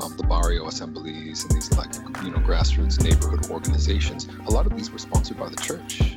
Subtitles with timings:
[0.00, 1.92] um, the barrio assemblies and these like
[2.24, 6.16] you know grassroots neighborhood organizations, a lot of these were sponsored by the church.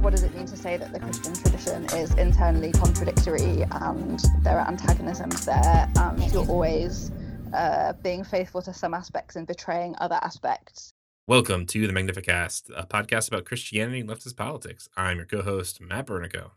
[0.00, 4.58] What does it mean to say that the Christian tradition is internally contradictory and there
[4.58, 7.10] are antagonisms there and you're always
[7.52, 10.92] uh, being faithful to some aspects and betraying other aspects?
[11.26, 14.88] Welcome to the Magnificast, a podcast about Christianity and leftist politics.
[14.96, 16.50] I'm your co-host, Matt Bernico.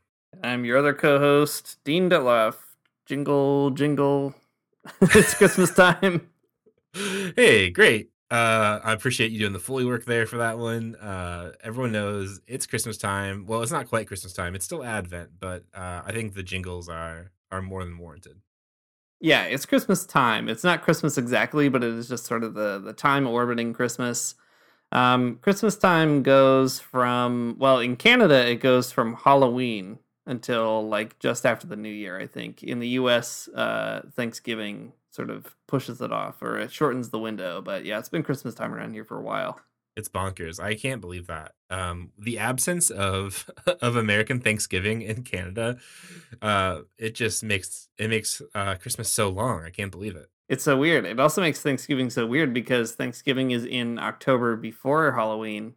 [0.43, 2.55] I'm your other co-host, Dean Detloff.
[3.07, 4.35] Jingle, jingle.
[5.01, 6.29] it's Christmas time.
[6.93, 8.09] Hey, great.
[8.31, 10.95] Uh, I appreciate you doing the Foley work there for that one.
[10.95, 13.45] Uh, everyone knows it's Christmas time.
[13.47, 14.53] Well, it's not quite Christmas time.
[14.53, 18.41] It's still Advent, but uh, I think the jingles are are more than warranted.
[19.19, 20.47] Yeah, it's Christmas time.
[20.47, 24.35] It's not Christmas exactly, but it is just sort of the the time orbiting Christmas.
[24.91, 31.45] Um, Christmas time goes from well, in Canada, it goes from Halloween until like just
[31.45, 32.19] after the New Year.
[32.19, 37.09] I think in the U.S., uh, Thanksgiving sort of pushes it off or it shortens
[37.09, 37.61] the window.
[37.61, 39.59] But yeah, it's been Christmas time around here for a while.
[39.95, 40.61] It's bonkers.
[40.61, 41.53] I can't believe that.
[41.69, 43.49] Um, the absence of
[43.81, 45.77] of American Thanksgiving in Canada,
[46.41, 49.63] uh, it just makes it makes uh, Christmas so long.
[49.63, 50.29] I can't believe it.
[50.47, 51.05] It's so weird.
[51.05, 55.75] It also makes Thanksgiving so weird because Thanksgiving is in October before Halloween,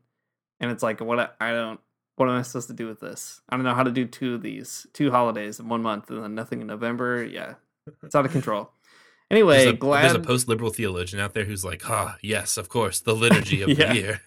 [0.61, 1.81] and it's like what I don't.
[2.17, 3.41] What am I supposed to do with this?
[3.49, 6.23] I don't know how to do two of these, two holidays in one month, and
[6.23, 7.25] then nothing in November.
[7.25, 7.55] Yeah,
[8.03, 8.71] it's out of control.
[9.31, 12.69] Anyway, there's a, glad there's a post-liberal theologian out there who's like, "Ah, yes, of
[12.69, 14.21] course, the liturgy of the year."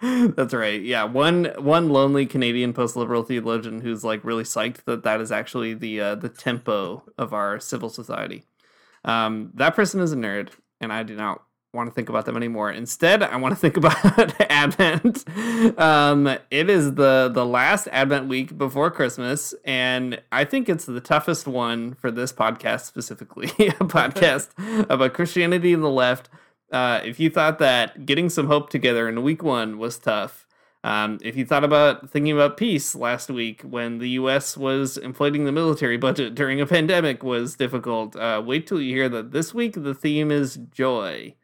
[0.34, 0.80] That's right.
[0.80, 5.74] Yeah, one one lonely Canadian post-liberal theologian who's like really psyched that that is actually
[5.74, 8.44] the uh, the tempo of our civil society.
[9.04, 11.42] Um, that person is a nerd, and I do not
[11.76, 12.72] want to think about them anymore.
[12.72, 15.24] Instead, I want to think about Advent.
[15.78, 21.00] Um, it is the the last Advent week before Christmas, and I think it's the
[21.00, 23.46] toughest one for this podcast specifically.
[23.58, 24.48] a podcast
[24.90, 26.28] about Christianity and the left.
[26.72, 30.46] Uh, if you thought that getting some hope together in week one was tough,
[30.82, 34.56] um, if you thought about thinking about peace last week when the U.S.
[34.56, 39.08] was inflating the military budget during a pandemic was difficult, uh, wait till you hear
[39.08, 41.34] that this week the theme is joy.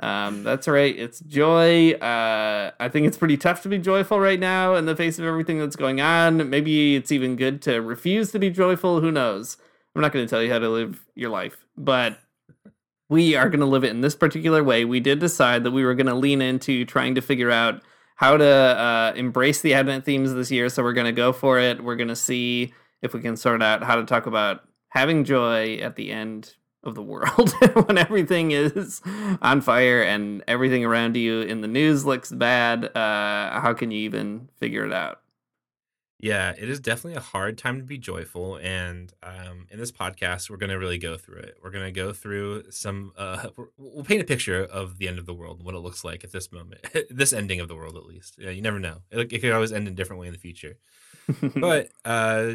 [0.00, 1.92] Um, that's right, it's joy.
[1.92, 5.26] Uh, I think it's pretty tough to be joyful right now in the face of
[5.26, 6.48] everything that's going on.
[6.48, 9.00] Maybe it's even good to refuse to be joyful.
[9.00, 9.58] Who knows?
[9.94, 12.18] I'm not going to tell you how to live your life, but
[13.10, 14.84] we are going to live it in this particular way.
[14.84, 17.82] We did decide that we were going to lean into trying to figure out
[18.14, 20.68] how to uh, embrace the Advent themes this year.
[20.68, 21.82] So we're going to go for it.
[21.82, 22.72] We're going to see
[23.02, 26.94] if we can sort out how to talk about having joy at the end of
[26.94, 27.50] the world
[27.86, 29.02] when everything is
[29.42, 32.84] on fire and everything around you in the news looks bad.
[32.96, 35.20] Uh, how can you even figure it out?
[36.22, 38.56] Yeah, it is definitely a hard time to be joyful.
[38.56, 41.56] And um, in this podcast, we're going to really go through it.
[41.62, 43.48] We're going to go through some, uh,
[43.78, 46.22] we'll paint a picture of the end of the world and what it looks like
[46.22, 48.36] at this moment, this ending of the world, at least.
[48.38, 48.98] Yeah, you never know.
[49.10, 50.76] It, it could always end in a different way in the future.
[51.56, 52.54] but uh,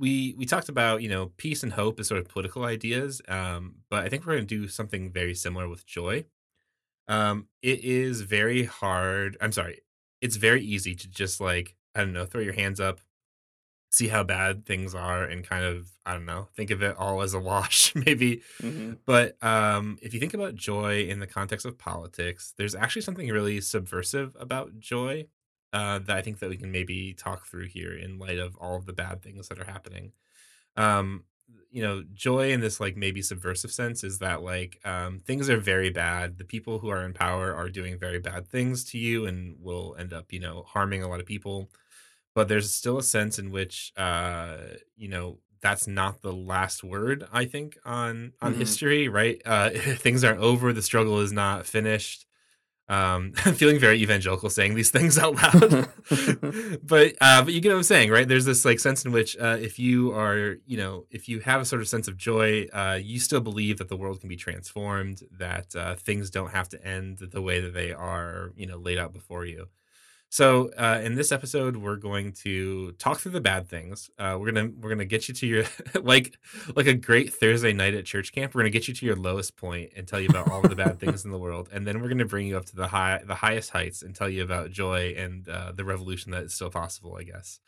[0.00, 3.20] we we talked about, you know, peace and hope as sort of political ideas.
[3.28, 6.24] Um, but I think we're going to do something very similar with joy.
[7.06, 9.36] Um, it is very hard.
[9.40, 9.82] I'm sorry.
[10.22, 13.00] It's very easy to just like I don't know, throw your hands up,
[13.90, 17.20] see how bad things are, and kind of, I don't know, think of it all
[17.20, 18.42] as a wash, maybe.
[18.62, 18.94] Mm-hmm.
[19.04, 23.28] But um, if you think about joy in the context of politics, there's actually something
[23.28, 25.26] really subversive about joy
[25.72, 28.76] uh, that I think that we can maybe talk through here in light of all
[28.76, 30.12] of the bad things that are happening.
[30.76, 31.24] Um,
[31.70, 35.58] you know, joy in this like maybe subversive sense is that like um, things are
[35.58, 36.38] very bad.
[36.38, 39.96] The people who are in power are doing very bad things to you and will
[39.98, 41.70] end up, you know, harming a lot of people
[42.34, 44.58] but there's still a sense in which uh
[44.96, 48.58] you know that's not the last word i think on on Mhm.
[48.58, 52.26] history right uh things aren't over the struggle is not finished
[52.90, 55.88] Um, I'm feeling very evangelical saying these things out loud,
[56.82, 58.26] but uh, but you get what I'm saying, right?
[58.26, 61.60] There's this like sense in which uh, if you are, you know, if you have
[61.60, 64.36] a sort of sense of joy, uh, you still believe that the world can be
[64.36, 68.76] transformed, that uh, things don't have to end the way that they are, you know,
[68.76, 69.68] laid out before you.
[70.32, 74.10] So uh, in this episode, we're going to talk through the bad things.
[74.16, 75.64] Uh, we're gonna we're gonna get you to your
[76.02, 76.38] like
[76.76, 78.54] like a great Thursday night at church camp.
[78.54, 80.76] We're gonna get you to your lowest point and tell you about all of the
[80.76, 83.20] bad things in the world, and then we're gonna bring you up to the high
[83.26, 86.70] the highest heights and tell you about joy and uh, the revolution that is still
[86.70, 87.16] possible.
[87.18, 87.58] I guess.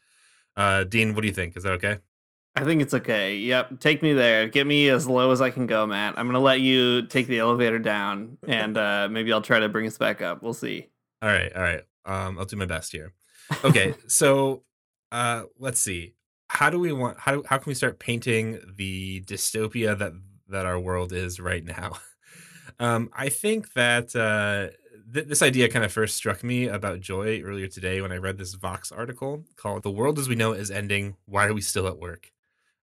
[0.57, 1.57] Uh, Dean, what do you think?
[1.57, 1.99] Is that okay?
[2.55, 3.39] I think it's okay.
[3.39, 4.47] Yep, take me there.
[4.47, 6.17] Get me as low as I can go, Matt.
[6.17, 9.89] I'm gonna let you take the elevator down, and uh, maybe I'll try to bring
[9.89, 10.45] us back up.
[10.45, 10.91] We'll see.
[11.21, 11.83] All right, all right.
[12.05, 13.13] Um, I'll do my best here.
[13.65, 14.63] Okay, so
[15.11, 16.15] uh, let's see.
[16.49, 17.19] How do we want?
[17.19, 20.13] How how can we start painting the dystopia that
[20.49, 21.93] that our world is right now?
[22.79, 24.75] Um, I think that uh,
[25.13, 28.39] th- this idea kind of first struck me about joy earlier today when I read
[28.39, 31.17] this Vox article called "The World as We Know It Is Ending.
[31.27, 32.33] Why Are We Still at Work?"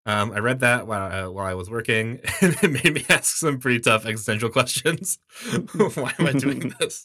[0.06, 3.36] Um, I read that while uh, while I was working, and it made me ask
[3.36, 5.20] some pretty tough existential questions.
[5.76, 7.04] why am I doing this?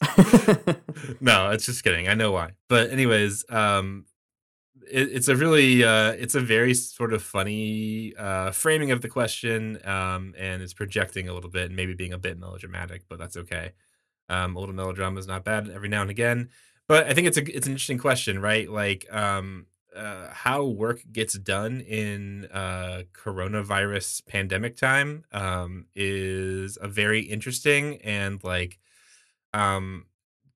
[1.19, 2.07] no, it's just kidding.
[2.07, 2.51] I know why.
[2.67, 4.05] But anyways, um,
[4.89, 9.09] it, it's a really uh, it's a very sort of funny uh, framing of the
[9.09, 13.19] question, um, and it's projecting a little bit and maybe being a bit melodramatic, but
[13.19, 13.73] that's okay.
[14.29, 16.49] Um, a little melodrama is not bad every now and again.
[16.87, 18.69] But I think it's a it's an interesting question, right?
[18.69, 19.65] Like, um,
[19.95, 28.01] uh, how work gets done in uh, coronavirus pandemic time um, is a very interesting
[28.01, 28.79] and like
[29.53, 30.05] um,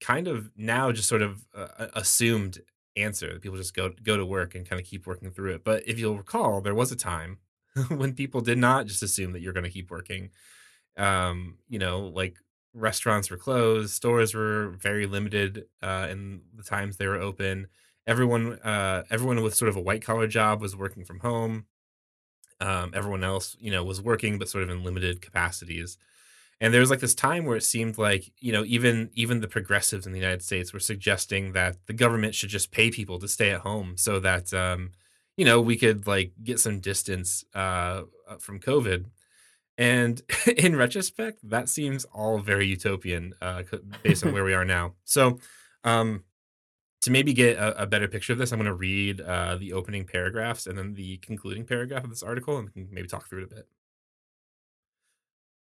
[0.01, 2.59] kind of now just sort of uh, assumed
[2.95, 3.39] answer.
[3.39, 5.63] People just go go to work and kind of keep working through it.
[5.63, 7.39] But if you'll recall, there was a time
[7.89, 10.31] when people did not just assume that you're going to keep working.
[10.97, 12.37] Um, you know, like
[12.73, 17.67] restaurants were closed, stores were very limited uh, in the times they were open
[18.09, 21.65] everyone uh, everyone with sort of a white collar job was working from home.
[22.59, 25.97] Um, everyone else, you know, was working but sort of in limited capacities.
[26.59, 29.47] And there was like this time where it seemed like, you know, even even the
[29.47, 33.27] progressives in the United States were suggesting that the government should just pay people to
[33.27, 34.91] stay at home so that um,
[35.37, 39.05] you know, we could like get some distance uh, uh from COVID.
[39.77, 40.21] And
[40.57, 43.63] in retrospect, that seems all very utopian uh,
[44.03, 44.95] based on where we are now.
[45.05, 45.39] So,
[45.85, 46.25] um,
[47.01, 49.73] to maybe get a, a, better picture of this, I'm going to read uh, the
[49.73, 53.51] opening paragraphs and then the concluding paragraph of this article, and maybe talk through it
[53.51, 53.67] a bit.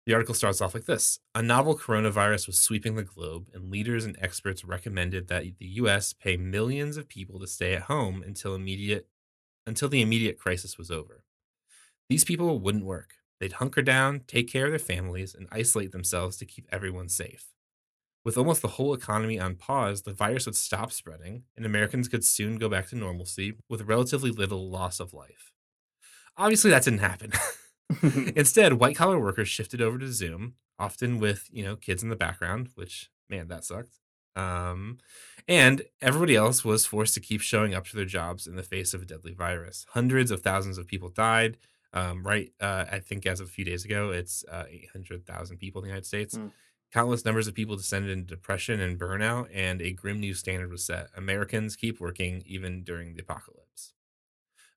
[0.06, 4.06] The article starts off like this A novel coronavirus was sweeping the globe, and leaders
[4.06, 6.14] and experts recommended that the U.S.
[6.14, 9.08] pay millions of people to stay at home until immediate
[9.66, 11.24] until the immediate crisis was over.
[12.08, 13.16] These people wouldn't work.
[13.40, 17.55] They'd hunker down, take care of their families, and isolate themselves to keep everyone safe.
[18.26, 22.26] With almost the whole economy on pause, the virus would stop spreading, and Americans could
[22.26, 25.52] soon go back to normalcy with relatively little loss of life.
[26.36, 27.32] Obviously, that didn't happen.
[28.36, 32.16] Instead, white collar workers shifted over to Zoom, often with you know kids in the
[32.16, 34.00] background, which man, that sucked.
[34.36, 34.98] Um,
[35.48, 38.94] and everybody else was forced to keep showing up to their jobs in the face
[38.94, 39.86] of a deadly virus.
[39.92, 41.58] Hundreds of thousands of people died.
[41.94, 45.82] Um, right, uh, I think as of a few days ago, it's uh, 800,000 people
[45.82, 46.36] in the United States.
[46.36, 46.52] Mm.
[46.96, 50.86] Countless numbers of people descended into depression and burnout, and a grim new standard was
[50.86, 51.10] set.
[51.14, 53.92] Americans keep working even during the apocalypse.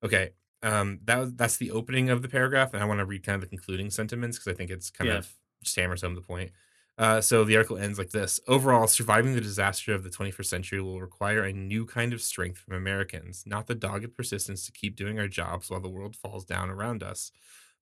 [0.03, 0.31] Okay,
[0.65, 3.43] um, that that's the opening of the paragraph, and I want to read kind of
[3.43, 5.19] the concluding sentiments because I think it's kind yeah.
[5.19, 6.51] of just hammers home the point.
[6.99, 10.81] Uh, so the article ends like this: Overall, surviving the disaster of the 21st century
[10.81, 14.97] will require a new kind of strength from Americans, not the dogged persistence to keep
[14.97, 17.31] doing our jobs while the world falls down around us,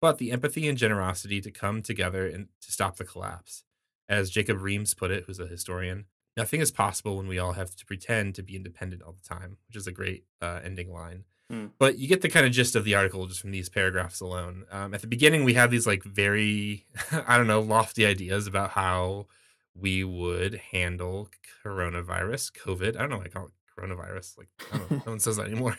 [0.00, 3.62] but the empathy and generosity to come together and to stop the collapse.
[4.08, 6.04] As Jacob Remes put it, who's a historian,
[6.36, 9.58] nothing is possible when we all have to pretend to be independent all the time,
[9.68, 11.24] which is a great uh, ending line.
[11.52, 11.70] Mm.
[11.78, 14.64] But you get the kind of gist of the article just from these paragraphs alone.
[14.70, 16.86] Um, at the beginning, we have these like very,
[17.26, 19.26] I don't know, lofty ideas about how
[19.74, 21.28] we would handle
[21.64, 22.96] coronavirus, COVID.
[22.96, 24.38] I don't know why I call it coronavirus.
[24.38, 24.48] Like,
[24.90, 25.76] no one says that anymore.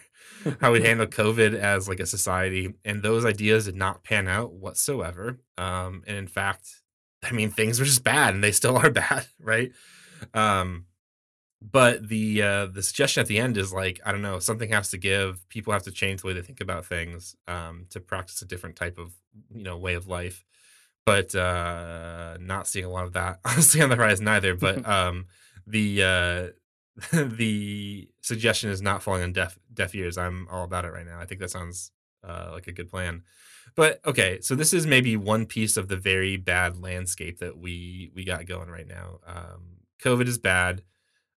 [0.60, 2.74] how we handle COVID as like a society.
[2.84, 5.40] And those ideas did not pan out whatsoever.
[5.58, 6.82] Um, and in fact,
[7.26, 9.72] I mean, things were just bad and they still are bad, right?
[10.34, 10.86] Um,
[11.62, 14.92] but the uh, the suggestion at the end is like, I don't know, something has
[14.92, 15.48] to give.
[15.50, 18.76] People have to change the way they think about things um, to practice a different
[18.76, 19.14] type of
[19.54, 20.44] you know way of life.
[21.06, 24.56] But uh, not seeing a lot of that honestly on the horizon either.
[24.66, 25.26] But um,
[25.66, 26.48] the uh,
[27.14, 30.18] the suggestion is not falling on deaf deaf ears.
[30.18, 31.20] I'm all about it right now.
[31.20, 31.92] I think that sounds
[32.26, 33.24] uh, like a good plan.
[33.76, 38.12] But okay, so this is maybe one piece of the very bad landscape that we
[38.16, 39.20] we got going right now.
[39.26, 40.84] Um, COVID is bad,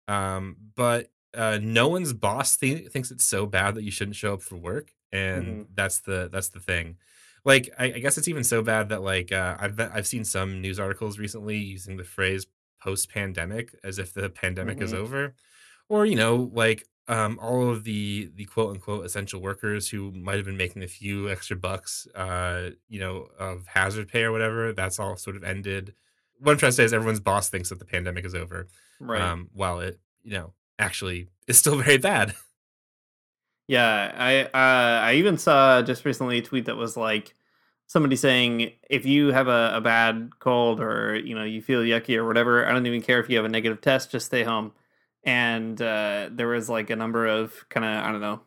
[0.07, 4.35] um, but uh, no one's boss th- thinks it's so bad that you shouldn't show
[4.35, 5.75] up for work, and Mhm.
[5.75, 6.97] that's the that's the thing.
[7.45, 10.61] Like, I, I guess it's even so bad that like uh, I've I've seen some
[10.61, 12.47] news articles recently using the phrase
[12.83, 14.95] post pandemic as if the pandemic is Mhm.
[14.95, 15.35] over,
[15.88, 20.37] or you know, like um, all of the the quote unquote essential workers who might
[20.37, 24.73] have been making a few extra bucks, uh, you know, of hazard pay or whatever.
[24.73, 25.95] That's all sort of ended.
[26.41, 28.69] What I'm trying to say is everyone's boss thinks that the pandemic is over,
[29.00, 29.21] Right.
[29.21, 32.35] um, while it, you know, actually is still very bad.
[33.67, 37.35] Yeah, I uh, I even saw just recently a tweet that was like
[37.87, 42.17] somebody saying if you have a, a bad cold or you know you feel yucky
[42.17, 44.73] or whatever, I don't even care if you have a negative test, just stay home.
[45.25, 48.40] And uh, there was like a number of kind of I don't know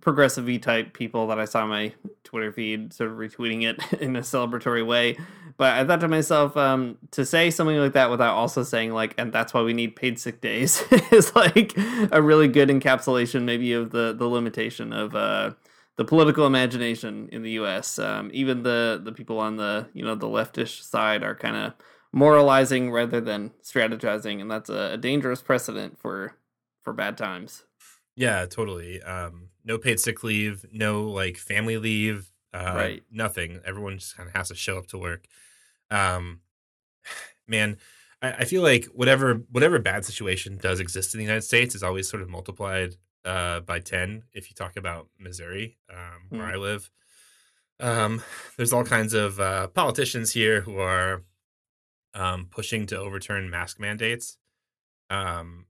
[0.00, 1.92] progressive type people that I saw my
[2.24, 5.18] Twitter feed sort of retweeting it in a celebratory way.
[5.58, 9.14] But I thought to myself, um, to say something like that without also saying like,
[9.18, 11.74] and that's why we need paid sick days is like
[12.10, 15.52] a really good encapsulation maybe of the the limitation of uh
[15.96, 17.98] the political imagination in the U.S.
[17.98, 21.72] Um, even the the people on the you know the leftish side are kind of
[22.16, 26.32] moralizing rather than strategizing, and that's a, a dangerous precedent for
[26.82, 27.64] for bad times.
[28.16, 29.02] Yeah, totally.
[29.02, 33.02] Um, no paid sick leave, no like family leave, uh, Right.
[33.10, 33.60] Nothing.
[33.66, 35.26] Everyone just kind of has to show up to work.
[35.90, 36.40] Um,
[37.46, 37.76] man,
[38.22, 41.82] I, I feel like whatever whatever bad situation does exist in the United States is
[41.82, 42.96] always sort of multiplied
[43.26, 44.22] uh, by ten.
[44.32, 46.54] If you talk about Missouri, um, where Hmm.
[46.54, 46.90] I live,
[47.80, 48.22] um,
[48.56, 51.22] there's all kinds of uh, politicians here who are
[52.16, 54.38] um, pushing to overturn mask mandates.
[55.10, 55.66] Um,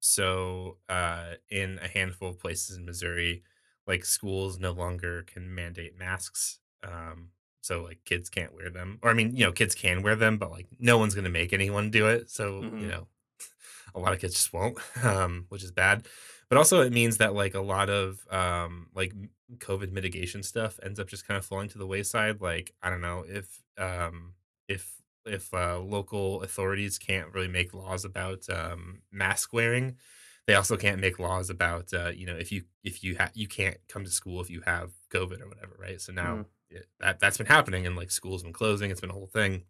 [0.00, 3.44] so uh, in a handful of places in Missouri,
[3.86, 6.60] like schools no longer can mandate masks.
[6.82, 7.30] Um,
[7.62, 10.38] so like kids can't wear them, or I mean, you know, kids can wear them,
[10.38, 12.30] but like no one's gonna make anyone do it.
[12.30, 12.88] So you Mhm.
[12.88, 13.08] know,
[13.94, 16.08] a lot of kids just won't, um, which is bad.
[16.48, 20.80] But also, it means that like a lot of um, like m- COVID mitigation stuff
[20.82, 22.40] ends up just kind of falling to the wayside.
[22.40, 24.34] Like I don't know if um,
[24.68, 24.99] if
[25.30, 29.98] if uh, local authorities can't really make laws about um, mask wearing,
[30.46, 33.48] they also can't make laws about uh, you know if you if you ha- you
[33.48, 36.00] can't come to school if you have COVID or whatever, right?
[36.00, 36.50] So now Mhm.
[36.70, 38.90] it, that that's been happening, and like schools been closing.
[38.90, 39.64] It's been a whole thing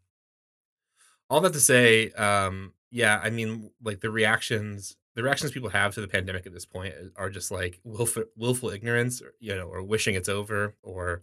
[1.28, 5.94] all that to say um yeah i mean like the reactions the reactions people have
[5.94, 9.66] to the pandemic at this point are just like willful, willful ignorance or, you know
[9.68, 11.22] or wishing it's over or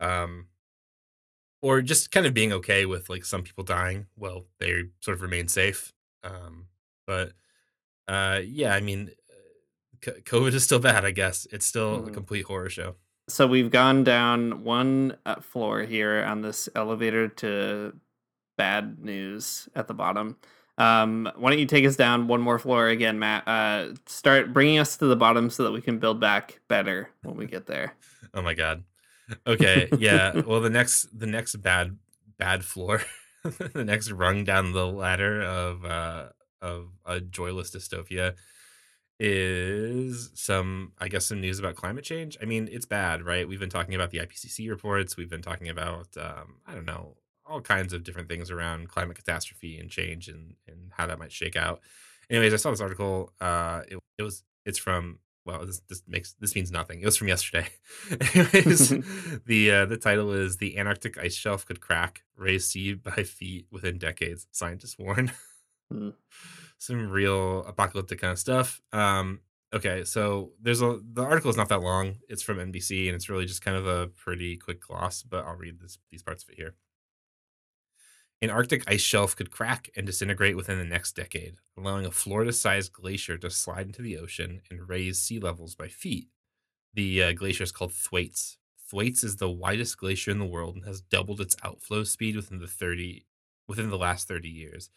[0.00, 0.48] um
[1.62, 5.22] or just kind of being okay with like some people dying well they sort of
[5.22, 5.92] remain safe
[6.24, 6.66] um
[7.06, 7.32] but
[8.08, 9.10] uh yeah i mean
[10.06, 12.14] uh, covid is still bad i guess it's still a Mhm.
[12.14, 12.96] complete horror show
[13.28, 17.92] So we've gone down one uh, floor here on this elevator to
[18.58, 20.36] bad news at the bottom.
[20.78, 23.46] Um, why don't you take us down one more floor again, Matt?
[23.46, 27.36] Uh, start bringing us to the bottom so that we can build back better when
[27.36, 27.94] we get there.
[28.34, 28.82] Oh my god.
[29.46, 30.40] Okay, yeah.
[30.46, 31.96] Well, the next the next bad
[32.38, 33.02] bad floor,
[33.42, 36.28] the next rung down the ladder of uh
[36.62, 38.34] of a joyless dystopia
[39.18, 42.38] is some I guess some news about climate change.
[42.40, 43.46] I mean, it's bad, right?
[43.48, 47.16] We've been talking about the IPCC reports, we've been talking about um I don't know,
[47.46, 51.32] all kinds of different things around climate catastrophe and change and and how that might
[51.32, 51.80] shake out.
[52.30, 55.18] Anyways, I saw this article uh it, it was it's from
[55.50, 57.00] well, this, this makes this means nothing.
[57.00, 57.68] It was from yesterday.
[58.34, 58.88] Anyways,
[59.46, 63.66] the uh, the title is "The Antarctic Ice Shelf Could Crack, Raise Sea by Feet
[63.70, 65.32] Within Decades." Scientists warn.
[65.92, 66.10] Hmm.
[66.78, 68.80] Some real apocalyptic kind of stuff.
[68.92, 69.40] Um,
[69.74, 72.16] okay, so there's a the article is not that long.
[72.28, 75.56] It's from NBC and it's really just kind of a pretty quick gloss, but I'll
[75.56, 76.74] read this these parts of it here.
[78.42, 82.52] An Arctic ice shelf could crack and disintegrate within the next decade, allowing a Florida
[82.52, 86.28] sized glacier to slide into the ocean and raise sea levels by feet.
[86.94, 88.56] The uh, glacier is called Thwaites.
[88.88, 92.58] Thwaites is the widest glacier in the world and has doubled its outflow speed within
[92.58, 93.26] the 30
[93.68, 94.90] within the last 30 years.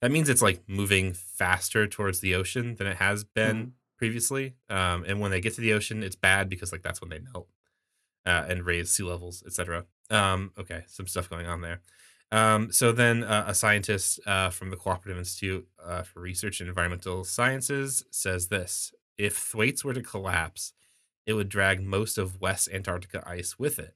[0.00, 4.54] That means it's like moving faster towards the ocean than it has been previously.
[4.68, 7.20] Um, and when they get to the ocean, it's bad because like that's when they
[7.20, 7.48] melt
[8.26, 9.84] uh, and raise sea levels, etc.
[10.10, 11.82] Um, okay, some stuff going on there.
[12.32, 16.68] Um, so then uh, a scientist uh, from the Cooperative Institute uh, for Research in
[16.68, 20.72] Environmental Sciences says this: If Thwaites were to collapse,
[21.26, 23.94] it would drag most of West Antarctica ice with it.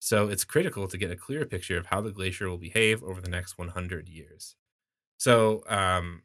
[0.00, 3.20] So it's critical to get a clear picture of how the glacier will behave over
[3.20, 4.54] the next 100 years.
[5.18, 6.22] So um,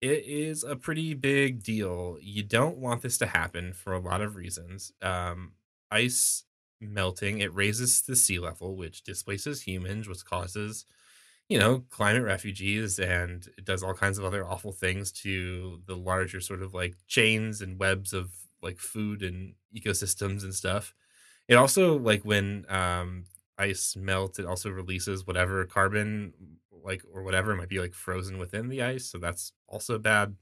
[0.00, 2.18] it is a pretty big deal.
[2.20, 4.92] You don't want this to happen for a lot of reasons.
[5.00, 5.52] Um,
[5.90, 6.44] ice
[6.82, 10.86] melting it raises the sea level, which displaces humans, which causes
[11.48, 15.96] you know, climate refugees and it does all kinds of other awful things to the
[15.96, 20.94] larger sort of like chains and webs of like food and ecosystems and stuff.
[21.48, 23.26] It also like when um
[23.58, 26.34] ice melts, it also releases whatever carbon
[26.70, 30.36] like or whatever might be like frozen within the ice, so that's also bad.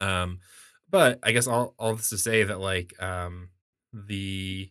[0.00, 0.40] Um
[0.88, 3.50] but I guess all all this to say that like um
[3.92, 4.70] the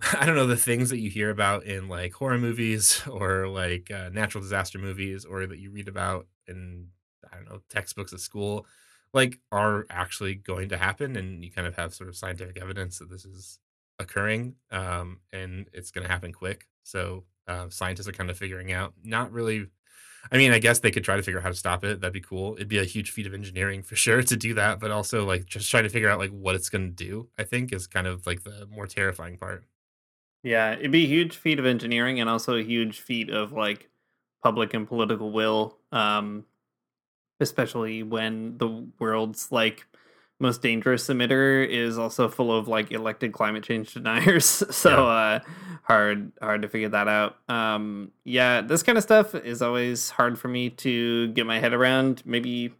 [0.18, 3.90] I don't know the things that you hear about in like horror movies or like
[3.90, 6.88] uh, natural disaster movies or that you read about in
[7.30, 8.66] I don't know textbooks at school
[9.12, 12.98] like are actually going to happen and you kind of have sort of scientific evidence
[12.98, 13.58] that this is
[13.98, 18.72] occurring um, and it's going to happen quick so uh, scientists are kind of figuring
[18.72, 19.66] out not really
[20.30, 22.00] I mean, I guess they could try to figure out how to stop it.
[22.00, 22.54] That'd be cool.
[22.54, 25.46] It'd be a huge feat of engineering for sure to do that, but also like
[25.46, 27.28] just trying to figure out like what it's going to do.
[27.38, 29.64] I think is kind of like the more terrifying part.
[30.42, 33.90] Yeah, it'd be a huge feat of engineering and also a huge feat of like
[34.42, 35.78] public and political will.
[35.92, 36.44] Um,
[37.40, 39.86] especially when the world's like
[40.38, 44.44] most dangerous emitter is also full of like elected climate change deniers.
[44.46, 45.02] so Yeah.
[45.04, 45.40] uh
[45.82, 47.36] hard hard to figure that out.
[47.48, 51.72] Um yeah, this kind of stuff is always hard for me to get my head
[51.72, 52.22] around.
[52.24, 52.72] Maybe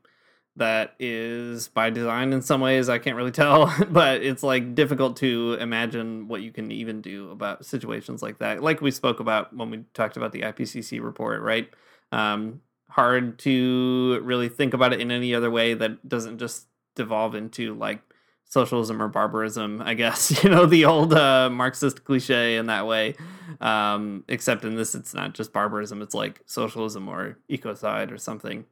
[0.56, 5.16] that is by design in some ways, I can't really tell, but it's like difficult
[5.18, 8.62] to imagine what you can even do about situations like that.
[8.62, 11.68] Like we spoke about when we talked about the IPCC report, right?
[12.12, 16.66] Um hard to really think about it in any other way that doesn't just
[16.96, 18.02] devolve into like
[18.44, 23.14] socialism or barbarism i guess you know the old uh, marxist cliche in that way
[23.60, 28.64] um, except in this it's not just barbarism it's like socialism or ecocide or something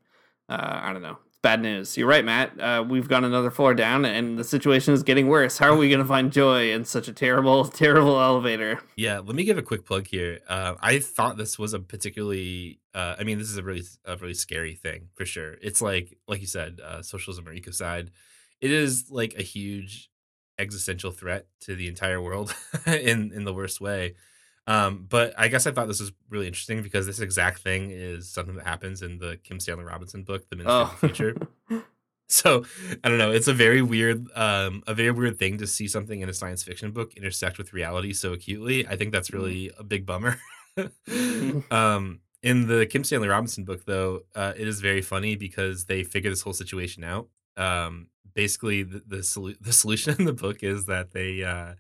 [0.49, 4.04] uh, i don't know bad news you're right matt uh, we've gone another floor down
[4.04, 7.07] and the situation is getting worse how are we going to find joy in such
[7.07, 10.40] a terrible terrible elevator Yeah, let me give a quick plug here.
[10.49, 14.16] Uh, I thought this was a particularly, uh, I mean, this is a really, a
[14.16, 15.57] really scary thing for sure.
[15.62, 18.09] It's like, like you said, uh, socialism or ecocide.
[18.61, 20.11] It is like a huge
[20.59, 22.54] existential threat to the entire world
[22.87, 24.14] in in the worst way.
[24.68, 28.28] Um, but I guess I thought this was really interesting because this exact thing is
[28.28, 31.37] something that happens in the Kim Stanley Robinson book, The Ministry oh of the Future.
[32.31, 32.62] So
[33.02, 33.31] I don't know.
[33.31, 36.62] It's a very weird, um, a very weird thing to see something in a science
[36.62, 38.87] fiction book intersect with reality so acutely.
[38.87, 40.37] I think that's really a big bummer.
[41.70, 46.04] um, in the Kim Stanley Robinson book, though, uh, it is very funny because they
[46.04, 47.28] figure this whole situation out.
[47.57, 51.76] Um, basically, the the, solu- the solution in the book is that they, uh,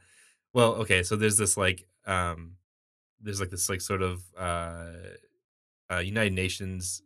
[0.54, 2.52] well, okay, so there's this like, um,
[3.20, 4.92] there's like this like sort of uh,
[5.90, 7.02] uh, United Nations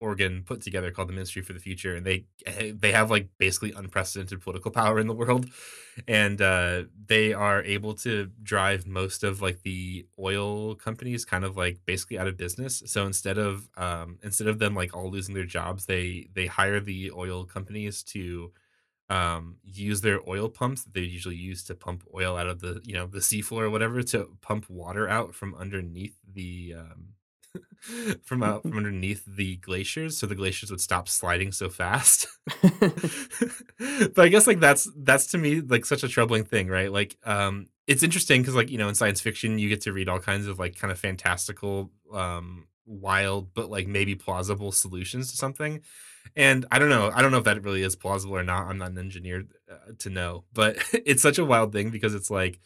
[0.00, 3.28] organ put together called the Ministry for the Future, and they eh, they have like
[3.38, 5.46] basically unprecedented political power in the world,
[6.08, 11.56] and uh, they are able to drive most of like the oil companies kind of
[11.56, 12.82] like basically out of business.
[12.86, 16.80] So instead of um, instead of them like all losing their jobs, they they hire
[16.80, 18.52] the oil companies to
[19.12, 22.80] um use their oil pumps that they usually use to pump oil out of the
[22.84, 27.08] you know the seafloor or whatever to pump water out from underneath the um
[28.22, 32.26] from out from underneath the glaciers so the glaciers would stop sliding so fast.
[33.78, 36.90] But i guess like that's that's to me like such a troubling thing right?
[36.90, 40.08] Like um it's interesting because like you know in science fiction you get to read
[40.08, 45.36] all kinds of like kind of fantastical um wild but like maybe plausible solutions to
[45.36, 45.80] something
[46.36, 48.78] and i don't know i don't know if that really is plausible or not i'm
[48.78, 52.60] not an engineer uh, to know but it's such a wild thing because it's like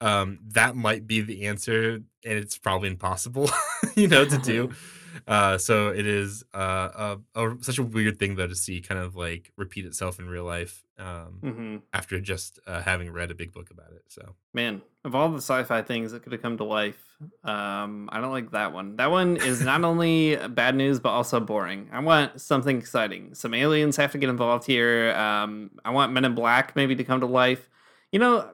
[0.00, 3.50] um that might be the answer and it's probably impossible
[3.94, 4.70] you know to do
[5.26, 9.00] uh so it is uh a, a such a weird thing though to see kind
[9.00, 13.34] of like repeat itself in real life um hmm after just uh, having read a
[13.34, 16.56] big book about it so Man, of all the sci-fi things that could have come
[16.56, 18.96] to life, um, I don't like that one.
[18.96, 21.90] That one is not only bad news but also boring.
[21.92, 23.34] I want something exciting.
[23.34, 25.12] Some aliens have to get involved here.
[25.12, 27.68] Um, I want Men in Black maybe to come to life.
[28.12, 28.50] You know,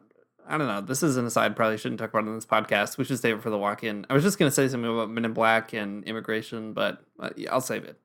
[0.52, 0.82] I don't know.
[0.82, 1.56] This is an aside.
[1.56, 2.98] Probably shouldn't talk about it on this podcast.
[2.98, 4.04] We should save it for the lock-in.
[4.10, 7.50] I was just gonna say something about Men in Black and immigration, but uh, yeah,
[7.52, 7.98] I'll save it.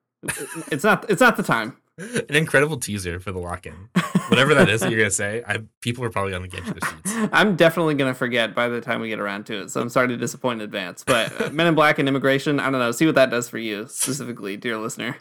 [0.71, 1.09] It's not.
[1.09, 1.75] It's not the time.
[1.97, 3.89] an incredible teaser for the lock-in
[4.29, 6.79] whatever that is that you're gonna say I, people are probably on the edge of
[6.79, 9.81] their seats I'm definitely gonna forget by the time we get around to it, so
[9.81, 11.03] I'm sorry to disappoint in advance.
[11.03, 12.91] But uh, Men in Black and immigration, I don't know.
[12.91, 15.17] See what that does for you specifically, dear listener.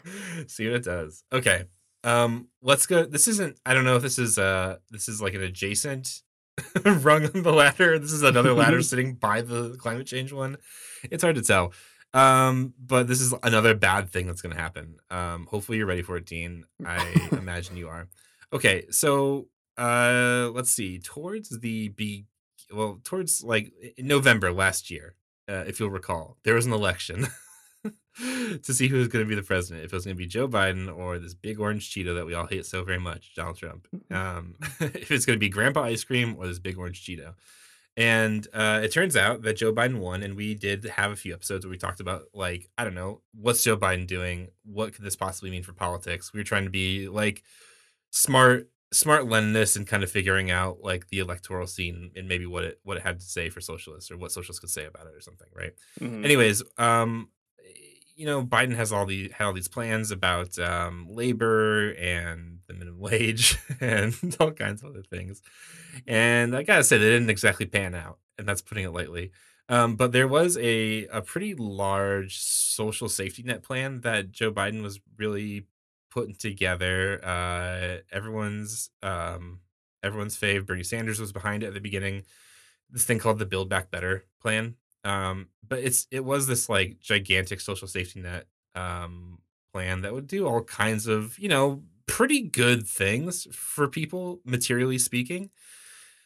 [0.47, 1.63] see what it does okay
[2.03, 5.33] um let's go this isn't i don't know if this is uh this is like
[5.33, 6.21] an adjacent
[6.85, 7.99] rung on the ladder.
[7.99, 10.57] This is another ladder sitting by the climate change one.
[11.03, 11.73] It's hard to tell.
[12.13, 14.97] Um but this is another bad thing that's going to happen.
[15.09, 16.65] Um hopefully you're ready for it dean.
[16.85, 18.07] I imagine you are.
[18.53, 20.99] Okay so uh let's see.
[20.99, 22.25] Towards the be
[22.71, 25.15] well towards like november last year
[25.47, 27.27] uh, if you'll recall there was an election
[28.63, 29.85] to see who was going to be the president.
[29.85, 32.33] If it was going to be Joe Biden or this big orange Cheeto that we
[32.33, 33.87] all hate so very much, Donald Trump.
[34.11, 37.33] Um, if it's going to be Grandpa Ice Cream or this big orange Cheeto.
[37.95, 41.33] And uh, it turns out that Joe Biden won, and we did have a few
[41.33, 44.49] episodes where we talked about, like, I don't know, what's Joe Biden doing?
[44.63, 46.31] What could this possibly mean for politics?
[46.31, 47.41] We were trying to be like
[48.11, 52.63] smart, smart Leninists and kind of figuring out like the electoral scene and maybe what
[52.65, 55.15] it what it had to say for socialists or what socialists could say about it
[55.15, 55.73] or something, right?
[55.99, 56.23] Mhm.
[56.23, 57.29] Anyways, um,
[58.17, 62.99] you know, Biden has all had all these plans about um, labor and the minimum
[62.99, 65.41] wage and all kinds of other things.
[66.07, 69.31] And I gotta say, they didn't exactly pan out, and that's putting it lightly.
[69.69, 74.81] Um, but there was a a pretty large social safety net plan that Joe Biden
[74.81, 75.67] was really
[76.09, 77.23] putting together.
[77.23, 79.59] Uh, everyone's um,
[80.01, 82.23] everyone's fave Bernie Sanders was behind it at the beginning.
[82.89, 84.75] This thing called the Build Back Better plan.
[85.07, 89.39] Um, but it's it was this like gigantic social safety net um,
[89.71, 94.97] plan that would do all kinds of you know pretty good things for people materially
[94.97, 95.49] speaking.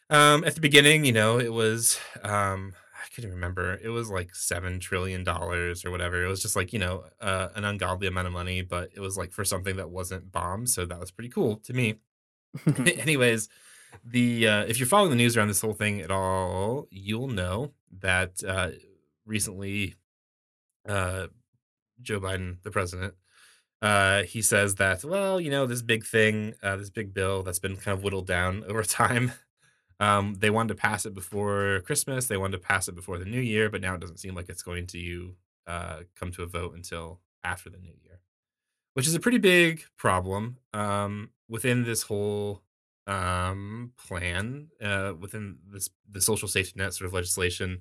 [0.10, 3.80] Um, at the beginning, you know, it was um, I couldn't remember.
[3.84, 6.24] It was like seven trillion dollars or whatever.
[6.24, 9.16] It was just like you know uh, an ungodly amount of money, but it was
[9.16, 12.00] like for something that wasn't bombs, so that was pretty cool to me.
[12.78, 13.48] Anyways,
[14.04, 17.72] the uh, if you're following the news around this whole thing at all, you'll know
[18.00, 18.70] that uh,
[19.26, 19.96] recently,
[20.88, 21.28] uh,
[22.02, 23.14] Joe Biden, the president,
[23.82, 27.60] uh, he says that well, you know, this big thing, uh, this big bill that's
[27.60, 29.34] been kind of whittled down over time.
[30.00, 32.26] Um, they wanted to pass it before Christmas.
[32.26, 34.50] They wanted to pass it before the New Year, but now it doesn't seem like
[34.50, 35.36] it's going to
[35.68, 38.20] uh, come to a vote until after the New Year,
[38.94, 42.64] which is a pretty big problem um, within this whole
[43.08, 44.70] um, plan.
[44.82, 47.80] Uh, within this the social safety net sort of legislation,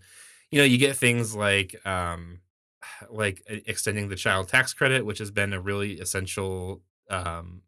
[0.51, 2.41] you know, you get things like um,
[3.11, 7.63] like extending the child tax credit, which has been a really essential um,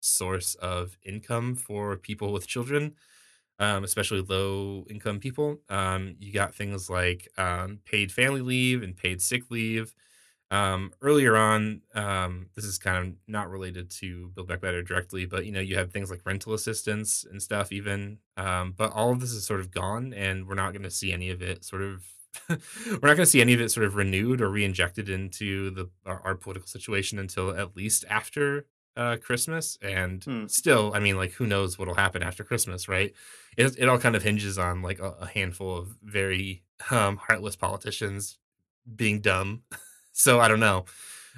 [0.00, 2.94] source of income for people with children
[3.58, 5.58] um, especially low income people.
[5.68, 9.94] Um, you got things like um, paid family leave and paid sick leave.
[10.50, 15.24] Um, earlier on, um, this is kind of not related to Build Back Better directly,
[15.24, 18.18] but you know, you had things like rental assistance and stuff, even.
[18.36, 21.12] Um, but all of this is sort of gone, and we're not going to see
[21.12, 22.04] any of it sort of.
[22.48, 22.56] we're
[22.94, 26.20] not going to see any of it sort of renewed or re-injected into the our,
[26.24, 29.78] our political situation until at least after uh, Christmas.
[29.82, 30.46] And Hmm.
[30.46, 33.12] still, I mean, like, who knows what'll happen after Christmas, right?
[33.56, 37.56] It, it all kind of hinges on like a, a handful of very um, heartless
[37.56, 38.38] politicians
[38.96, 39.64] being dumb.
[40.20, 40.84] so I don't know.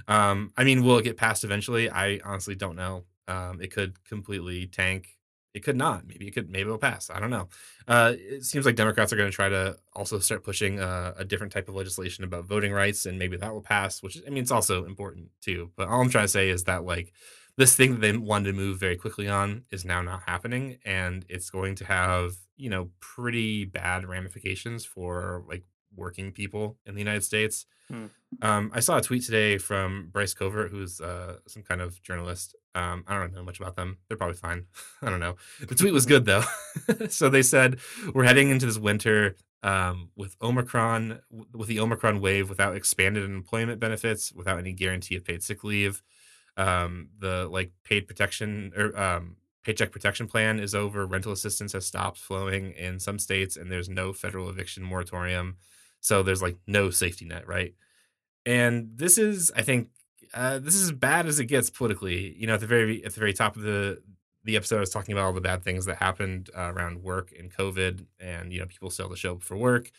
[0.08, 1.90] Um, I mean, will it get passed eventually?
[1.90, 3.04] I honestly don't know.
[3.28, 5.18] Um, it could completely tank.
[5.54, 6.06] It could not.
[6.06, 6.50] Maybe it could.
[6.50, 7.10] Maybe it'll pass.
[7.10, 7.48] I don't know.
[7.86, 11.24] Uh, it seems like Democrats are going to try to also start pushing uh, a
[11.24, 14.02] different type of legislation about voting rights, and maybe that will pass.
[14.02, 15.70] Which I mean, it's also important too.
[15.76, 17.12] But all I'm trying to say is that like
[17.58, 21.24] this thing that they wanted to move very quickly on is now not happening, and
[21.28, 25.64] it's going to have you know pretty bad ramifications for like
[25.94, 27.66] working people in the United States.
[27.88, 28.06] Hmm.
[28.40, 32.54] Um, I saw a tweet today from Bryce Covert, who's uh, some kind of journalist.
[32.74, 33.98] Um, I don't know much about them.
[34.08, 34.66] They're probably fine.
[35.02, 35.36] I don't know.
[35.60, 36.44] The tweet was good though.
[37.08, 37.78] so they said
[38.14, 41.20] we're heading into this winter um, with Omicron,
[41.52, 46.02] with the Omicron wave, without expanded employment benefits, without any guarantee of paid sick leave.
[46.56, 51.06] Um, the like paid protection or um, paycheck protection plan is over.
[51.06, 55.56] Rental assistance has stopped flowing in some states, and there's no federal eviction moratorium.
[56.00, 57.74] So there's like no safety net, right?
[58.44, 59.88] And this is, I think,
[60.34, 62.34] uh, this is as bad as it gets politically.
[62.38, 64.02] You know, at the very at the very top of the
[64.44, 67.32] the episode, I was talking about all the bad things that happened uh, around work
[67.38, 69.90] and COVID, and you know, people have to show for work.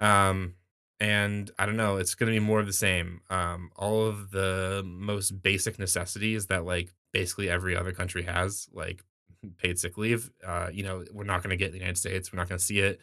[0.00, 0.54] Um,
[1.00, 3.20] and I don't know, it's going to be more of the same.
[3.28, 9.02] Um, all of the most basic necessities that like basically every other country has, like
[9.58, 10.30] paid sick leave.
[10.46, 12.32] Uh, you know, we're not going to get in the United States.
[12.32, 13.00] We're not going to see it.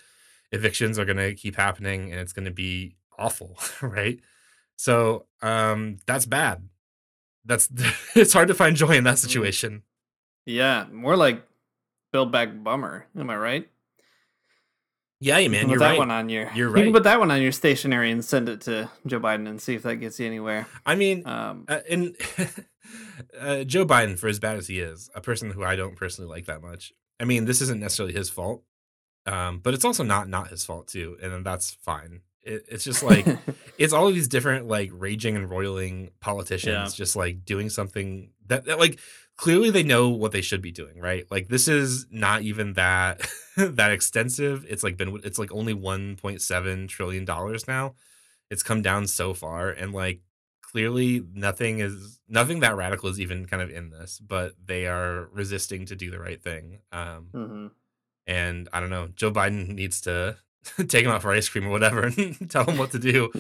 [0.52, 4.20] Evictions are going to keep happening, and it's going to be awful, right?
[4.82, 6.68] So um, that's bad.
[7.46, 7.70] That's
[8.16, 9.84] it's hard to find joy in that situation.
[10.48, 11.44] Yeah, more like
[12.12, 13.06] Build Back Bummer.
[13.16, 13.70] Am I right?
[15.20, 16.00] Yeah, You man, you're put that right.
[16.00, 16.52] one on your.
[16.56, 16.80] You're right.
[16.80, 19.62] You can put that one on your stationery and send it to Joe Biden and
[19.62, 20.66] see if that gets you anywhere.
[20.84, 22.16] I mean, Um, uh, and
[23.40, 26.28] uh, Joe Biden, for as bad as he is, a person who I don't personally
[26.28, 26.92] like that much.
[27.20, 28.64] I mean, this isn't necessarily his fault,
[29.26, 32.22] um, but it's also not not his fault too, and then that's fine.
[32.44, 33.26] It, it's just like
[33.78, 36.98] it's all of these different like raging and roiling politicians Yeah.
[36.98, 39.00] just like doing something that, that like
[39.38, 43.28] clearly they know what they should be doing right like this is not even that
[43.58, 47.94] that extensive it's like been it's like only 1.7 trillion dollars now
[48.50, 50.22] it's come down so far and like
[50.62, 55.28] clearly nothing is nothing that radical is even kind of in this, but they are
[55.34, 56.80] resisting to do the right thing.
[56.92, 57.68] Um, hmm
[58.28, 60.38] and I don't know, Joe Biden needs to
[60.88, 63.32] take him out for ice cream or whatever and tell him what to do.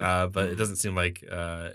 [0.00, 1.70] Uh, but it doesn't seem like uh,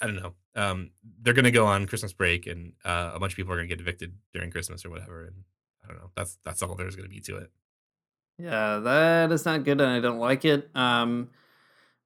[0.00, 0.34] I don't know.
[0.54, 0.90] Um,
[1.22, 3.80] they're gonna go on Christmas break, and uh, a bunch of people are gonna get
[3.80, 5.24] evicted during Christmas or whatever.
[5.24, 5.44] And
[5.84, 6.10] I don't know.
[6.16, 7.50] That's that's all there's gonna be to it.
[8.38, 10.70] Yeah, that is not good, and I don't like it.
[10.74, 11.30] Um,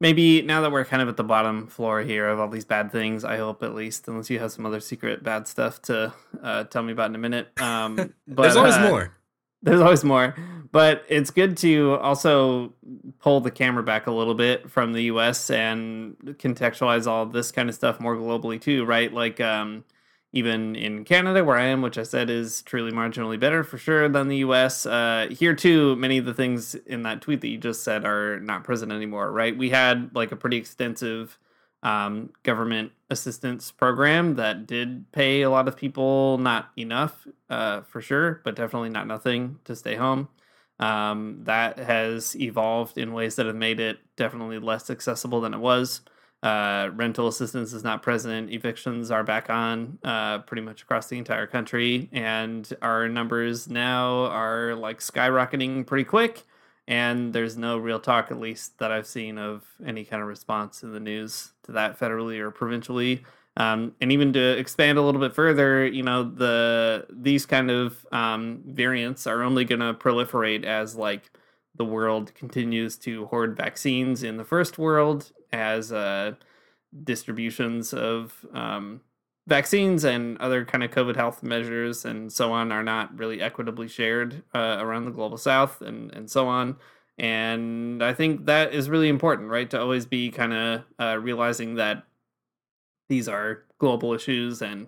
[0.00, 2.90] maybe now that we're kind of at the bottom floor here of all these bad
[2.90, 6.12] things, I hope at least, unless you have some other secret bad stuff to
[6.42, 7.48] uh, tell me about in a minute.
[7.60, 9.14] Um, but there's always uh, more.
[9.62, 10.34] There's always more,
[10.72, 12.72] but it's good to also
[13.20, 15.50] pull the camera back a little bit from the U.S.
[15.50, 19.12] and contextualize all this kind of stuff more globally too, right?
[19.12, 19.84] Like um,
[20.32, 24.08] even in Canada, where I am, which I said is truly marginally better for sure
[24.08, 24.86] than the U.S.
[24.86, 28.40] Uh, here too, many of the things in that tweet that you just said are
[28.40, 29.56] not present anymore, right?
[29.56, 31.38] We had like a pretty extensive
[31.82, 38.00] um, government assistance program that did pay a lot of people not enough uh, for
[38.00, 40.28] sure, but definitely not nothing to stay home.
[40.78, 45.60] Um, that has evolved in ways that have made it definitely less accessible than it
[45.60, 46.00] was.
[46.42, 48.50] Uh, rental assistance is not present.
[48.50, 54.24] Evictions are back on uh, pretty much across the entire country, and our numbers now
[54.26, 56.42] are like skyrocketing pretty quick
[56.88, 60.82] and there's no real talk at least that i've seen of any kind of response
[60.82, 63.24] in the news to that federally or provincially.
[63.54, 68.06] Um, and even to expand a little bit further you know the these kind of
[68.10, 71.30] um, variants are only going to proliferate as like
[71.74, 76.32] the world continues to hoard vaccines in the first world as uh,
[77.04, 79.00] distributions of um,
[79.46, 83.88] vaccines and other kind of COVID health measures and so on are not really equitably
[83.88, 86.76] shared uh, around the global south and, and so on.
[87.18, 89.68] And I think that is really important, right?
[89.70, 92.04] To always be kind of uh, realizing that
[93.08, 94.86] these are global issues and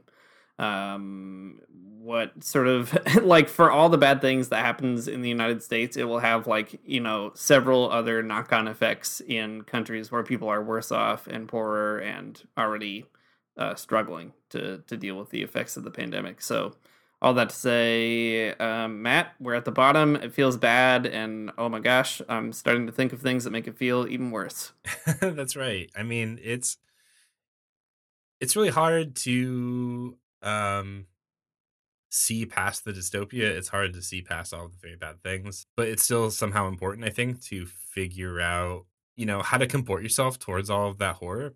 [0.58, 1.60] um,
[2.04, 5.96] what sort of like for all the bad things that happens in the United States,
[5.96, 10.48] it will have like, you know, several other knock on effects in countries where people
[10.48, 13.04] are worse off and poorer and already
[13.56, 16.42] uh, struggling to to deal with the effects of the pandemic.
[16.42, 16.74] So,
[17.22, 20.16] all that to say, um, Matt, we're at the bottom.
[20.16, 23.66] It feels bad, and oh my gosh, I'm starting to think of things that make
[23.66, 24.72] it feel even worse.
[25.20, 25.90] That's right.
[25.96, 26.78] I mean, it's
[28.40, 31.06] it's really hard to um
[32.14, 33.42] see past the dystopia.
[33.42, 37.06] It's hard to see past all the very bad things, but it's still somehow important,
[37.06, 38.86] I think, to figure out,
[39.16, 41.54] you know, how to comport yourself towards all of that horror.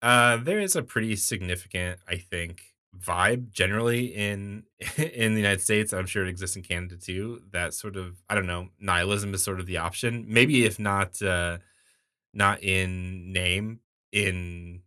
[0.00, 2.62] Uh, there is a pretty significant, I think,
[2.98, 4.64] vibe generally in
[4.96, 5.92] in the United States.
[5.92, 7.42] I'm sure it exists in Canada too.
[7.52, 10.26] That sort of, I don't know, nihilism is sort of the option.
[10.28, 11.58] Maybe if not, uh,
[12.32, 13.80] not in name,
[14.12, 14.82] in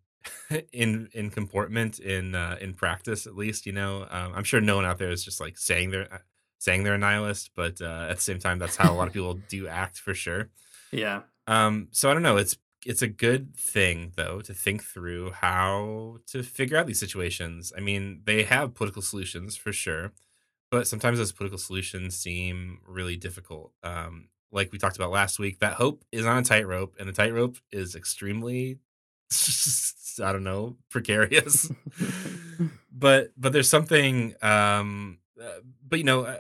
[0.74, 3.66] in in comportment, in uh, in practice at least.
[3.66, 6.20] You know, um, I'm sure no one out there is just like saying they're uh,
[6.58, 9.14] saying they're a nihilist, but uh, at the same time, that's how a lot of
[9.16, 10.50] people do act for sure.
[10.92, 11.22] Yeah.
[11.48, 12.38] Um, so I don't know.
[12.38, 17.72] It's it's a good thing though to think through how to figure out these situations.
[17.76, 20.14] I mean, they have political solutions for sure,
[20.70, 23.74] but sometimes those political solutions seem really difficult.
[23.84, 27.14] Um, like we talked about last week, that hope is on a tightrope, and the
[27.14, 28.80] tightrope is extremely,
[30.24, 31.72] I don't know, precarious.
[32.92, 34.36] but but there's something.
[34.42, 36.38] Um, uh, but you know, uh,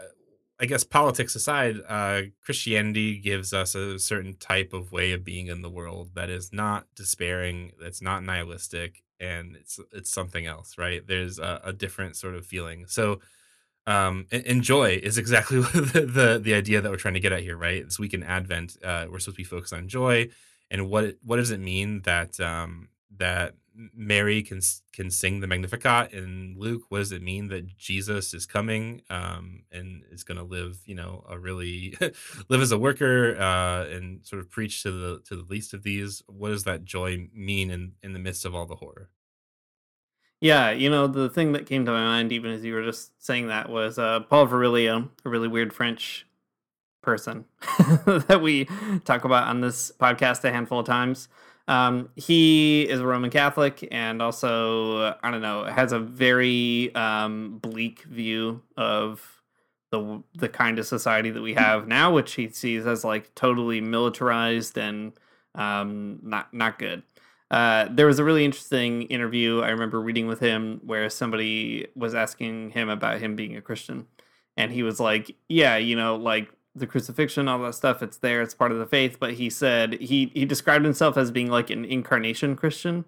[0.61, 5.47] I guess politics aside, uh, Christianity gives us a certain type of way of being
[5.47, 10.77] in the world that is not despairing, that's not nihilistic, and it's it's something else,
[10.77, 11.05] right?
[11.05, 12.85] There's a, a different sort of feeling.
[12.87, 13.21] So,
[13.87, 17.31] um, and, and joy is exactly the, the the idea that we're trying to get
[17.31, 17.83] at here, right?
[17.83, 20.29] This week in Advent, uh, we're supposed to be focused on joy,
[20.69, 24.59] and what what does it mean that um, that Mary can
[24.93, 26.83] can sing the Magnificat in Luke.
[26.89, 30.95] What does it mean that Jesus is coming um, and is going to live, you
[30.95, 31.97] know, a really
[32.49, 35.83] live as a worker uh, and sort of preach to the to the least of
[35.83, 36.21] these?
[36.27, 39.09] What does that joy mean in in the midst of all the horror?
[40.41, 43.11] Yeah, you know, the thing that came to my mind, even as you were just
[43.23, 46.25] saying that, was uh, Paul Virilio, a really weird French
[47.03, 47.45] person
[48.05, 48.65] that we
[49.05, 51.29] talk about on this podcast a handful of times.
[51.71, 57.59] Um, he is a Roman Catholic and also, I don't know, has a very um,
[57.59, 59.41] bleak view of
[59.91, 63.79] the the kind of society that we have now, which he sees as like totally
[63.79, 65.13] militarized and
[65.55, 67.03] um, not not good.
[67.49, 72.13] Uh, there was a really interesting interview I remember reading with him where somebody was
[72.13, 74.07] asking him about him being a Christian,
[74.57, 78.41] and he was like, "Yeah, you know, like the crucifixion, all that stuff, it's there,
[78.41, 81.69] it's part of the faith." But he said he he described himself as being like
[81.69, 83.05] an incarnation Christian,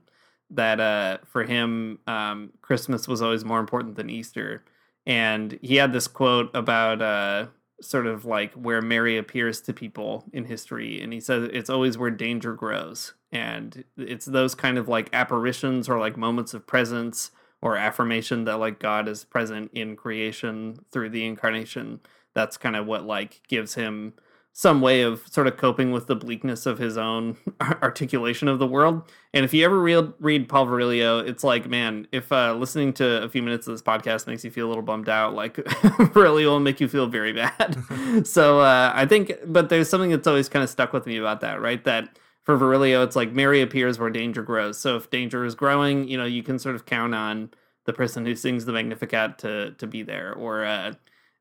[0.49, 4.63] that uh, for him, um, Christmas was always more important than Easter.
[5.06, 7.47] And he had this quote about uh,
[7.82, 11.02] sort of like where Mary appears to people in history.
[11.02, 13.13] And he says it's always where danger grows.
[13.32, 18.60] And it's those kind of like apparitions or like moments of presence or affirmation that
[18.60, 21.99] like God is present in creation through the incarnation.
[22.34, 24.13] That's kind of what like gives him
[24.56, 27.36] some way of sort of coping with the bleakness of his own
[27.82, 29.02] articulation of the world.
[29.34, 33.24] And if you ever read, read Paul Virilio, it's like, man, if uh, listening to
[33.24, 35.56] a few minutes of this podcast makes you feel a little bummed out, like
[36.13, 37.84] Virilio will make you feel very bad.
[38.28, 41.41] so uh, I think, but there's something that's always kind of stuck with me about
[41.41, 41.84] that, right?
[41.84, 44.78] That for Virilio, it's like Mary appears where danger grows.
[44.78, 47.50] So if danger is growing, you know, you can sort of count on
[47.86, 50.93] the person who sings the Magnificat to to be there, or uh,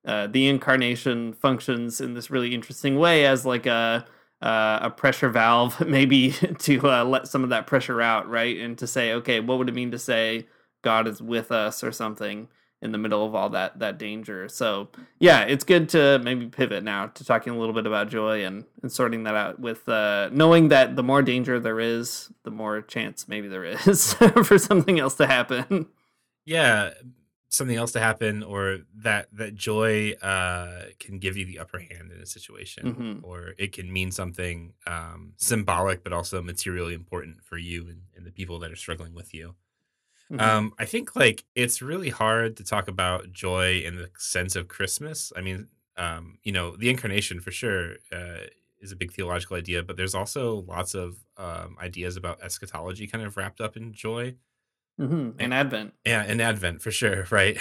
[0.05, 4.05] uh, the incarnation functions in this really interesting way as like a
[4.43, 8.59] uh, a pressure valve, maybe to uh, let some of that pressure out, right?
[8.59, 10.49] And to say, okay, what would it mean to say
[10.83, 12.49] God is with us or something
[12.81, 14.49] in the middle of all that that danger?
[14.49, 14.89] So
[15.21, 18.65] yeah, it's good to maybe pivot now to talking a little bit about joy and,
[18.83, 22.83] and sorting that out with uh, knowing that the more danger there is, the more
[22.83, 25.87] chance maybe there is for something else to happen.
[26.45, 26.91] Yeah,
[27.53, 32.11] something else to happen or that that joy uh can give you the upper hand
[32.13, 33.21] in a situation Mhm.
[33.23, 38.27] or it can mean something um symbolic but also materially important for you and, and
[38.27, 39.55] the people that are struggling with you
[40.31, 40.41] Mhm.
[40.41, 44.69] um i think like it's really hard to talk about joy in the sense of
[44.69, 48.47] christmas i mean um you know the incarnation for sure uh
[48.81, 53.25] is a big theological idea but there's also lots of um ideas about eschatology kind
[53.25, 54.35] of wrapped up in joy
[55.01, 55.35] Mhm.
[55.39, 55.95] And Advent.
[56.05, 57.57] yeah, in Advent for sure, right?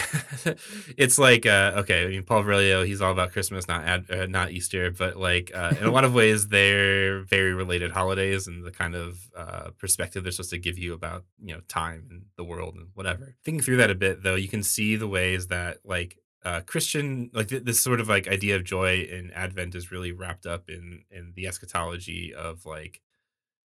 [0.98, 4.26] it's like uh, okay, I mean Paul Virilio, he's all about Christmas, not Ad, uh,
[4.28, 8.66] not Easter, but like uh, in a lot of ways they're very related holidays and
[8.66, 12.24] the kind of uh, perspective they're supposed to give you about you know time and
[12.36, 13.36] the world and whatever.
[13.46, 17.30] Thinking through that a bit though, you can see the ways that like uh, Christian
[17.34, 20.70] like th- this sort of like idea of joy in Advent is really wrapped up
[20.70, 23.02] in in the eschatology of like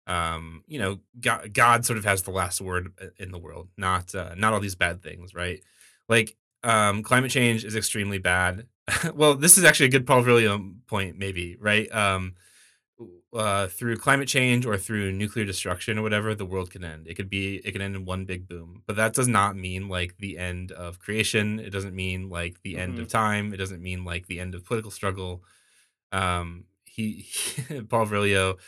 [0.06, 3.68] um you know god, god sort of has the last word uh, in the world
[3.76, 5.60] not uh, not all these bad things right?
[6.08, 8.66] Like um climate change is extremely bad.
[9.14, 11.92] Well this is actually a good paul Virilio point maybe right?
[11.94, 12.34] Um
[13.32, 17.08] uh through climate change or through nuclear destruction or whatever the world can end.
[17.08, 18.82] It could be it can end in one big boom.
[18.86, 21.58] But that does not mean like the end of creation.
[21.58, 23.54] It doesn't mean like the end of time.
[23.54, 25.42] It doesn't mean like the end of political struggle.
[26.12, 27.26] Um he,
[27.88, 28.58] paul Virilio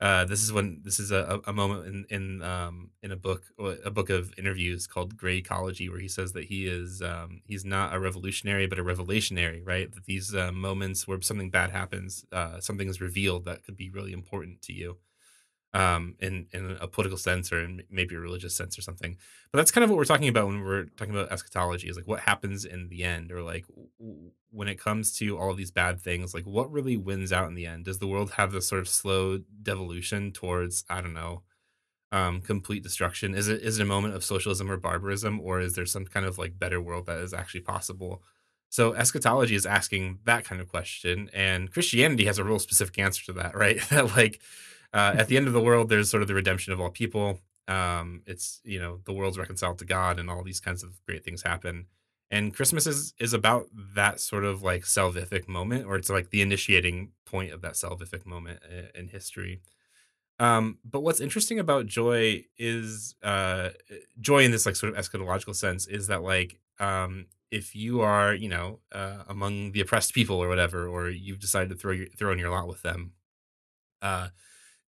[0.00, 3.44] uh, this is when this is a, a moment in in um, in a book
[3.58, 7.64] a book of interviews called Gray Ecology where he says that he is um, he's
[7.64, 9.90] not a revolutionary but a revelationary right?
[9.94, 13.88] That these uh, moments where something bad happens uh, something is revealed that could be
[13.88, 14.98] really important to you
[15.74, 19.16] um, in in a political sense or in maybe a religious sense or something.
[19.52, 22.06] But that's kind of what we're talking about when we're talking about eschatology is like
[22.08, 23.66] what happens in the end or like
[23.98, 27.48] w- when it comes to all of these bad things like what really wins out
[27.48, 27.84] in the end?
[27.84, 31.42] Does the world have this sort of slow devolution towards i don't know
[32.12, 33.34] um complete destruction?
[33.34, 36.26] Is it is it a moment of socialism or barbarism or is there some kind
[36.26, 38.22] of like better world that is actually possible?
[38.68, 43.24] So eschatology is asking that kind of question and christianity has a real specific answer
[43.26, 43.80] to that right?
[43.90, 44.40] That like
[44.96, 47.28] uh, at the end of the world there's sort of the redemption of all people.
[47.68, 51.24] Um it's you know the world's reconciled to god and all these kinds of great
[51.24, 51.86] things happen.
[52.30, 53.66] And christmas is is about
[54.00, 58.24] that sort of like salvific moment or it's like the initiating point of that salvific
[58.26, 59.54] moment i- in history.
[60.38, 63.70] Um but what's interesting about joy is uh
[64.20, 68.34] joy in this like sort of eschatological sense is that like um if you are
[68.34, 72.06] you know uh among the oppressed people or whatever or you've decided to throw your
[72.18, 73.12] throw in your lot with them
[74.02, 74.28] uh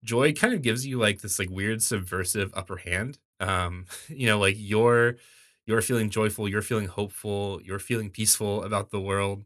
[0.03, 4.39] joy kind of gives you like this like weird subversive upper hand um you know
[4.39, 5.17] like you're
[5.65, 9.43] you're feeling joyful you're feeling hopeful you're feeling peaceful about the world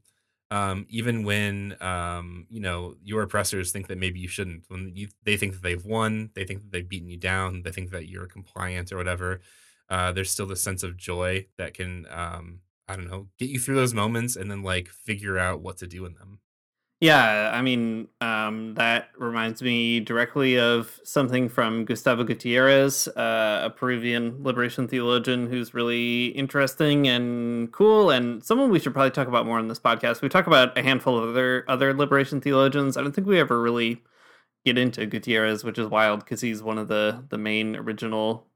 [0.52, 5.08] um even when um you know your oppressors think that maybe you shouldn't when you
[5.24, 8.08] they think that they've won they think that they've beaten you down they think that
[8.10, 9.42] you're compliant or whatever
[9.90, 13.60] uh there's still this sense of joy that can um i don't know get you
[13.60, 16.40] through those moments and then like figure out what to do in them
[17.04, 23.70] Yeah, I mean, um, that reminds me directly of something from Gustavo Gutierrez, uh, a
[23.70, 29.46] Peruvian liberation theologian who's really interesting and cool, and someone we should probably talk about
[29.46, 30.22] more on this podcast.
[30.22, 32.96] We talk about a handful of other other liberation theologians.
[32.96, 34.02] I don't think we ever really
[34.64, 38.48] get into Gutierrez, which is wild because he's one of the the main original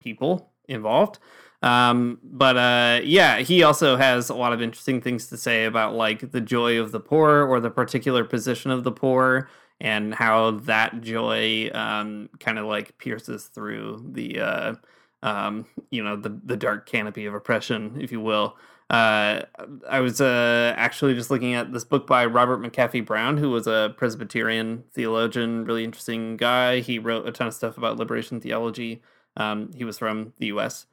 [0.00, 1.18] people involved.
[1.64, 5.94] Um, but uh, yeah, he also has a lot of interesting things to say about
[5.94, 9.48] like the joy of the poor or the particular position of the poor
[9.80, 14.74] and how that joy um, kind of like pierces through the uh,
[15.22, 18.56] um, you know, the the dark canopy of oppression, if you will.
[18.90, 19.40] Uh,
[19.88, 23.66] I was uh, actually just looking at this book by Robert McAfee Brown, who was
[23.66, 26.80] a Presbyterian theologian, really interesting guy.
[26.80, 29.02] He wrote a ton of stuff about liberation theology.
[29.38, 30.84] Um, he was from the U.S.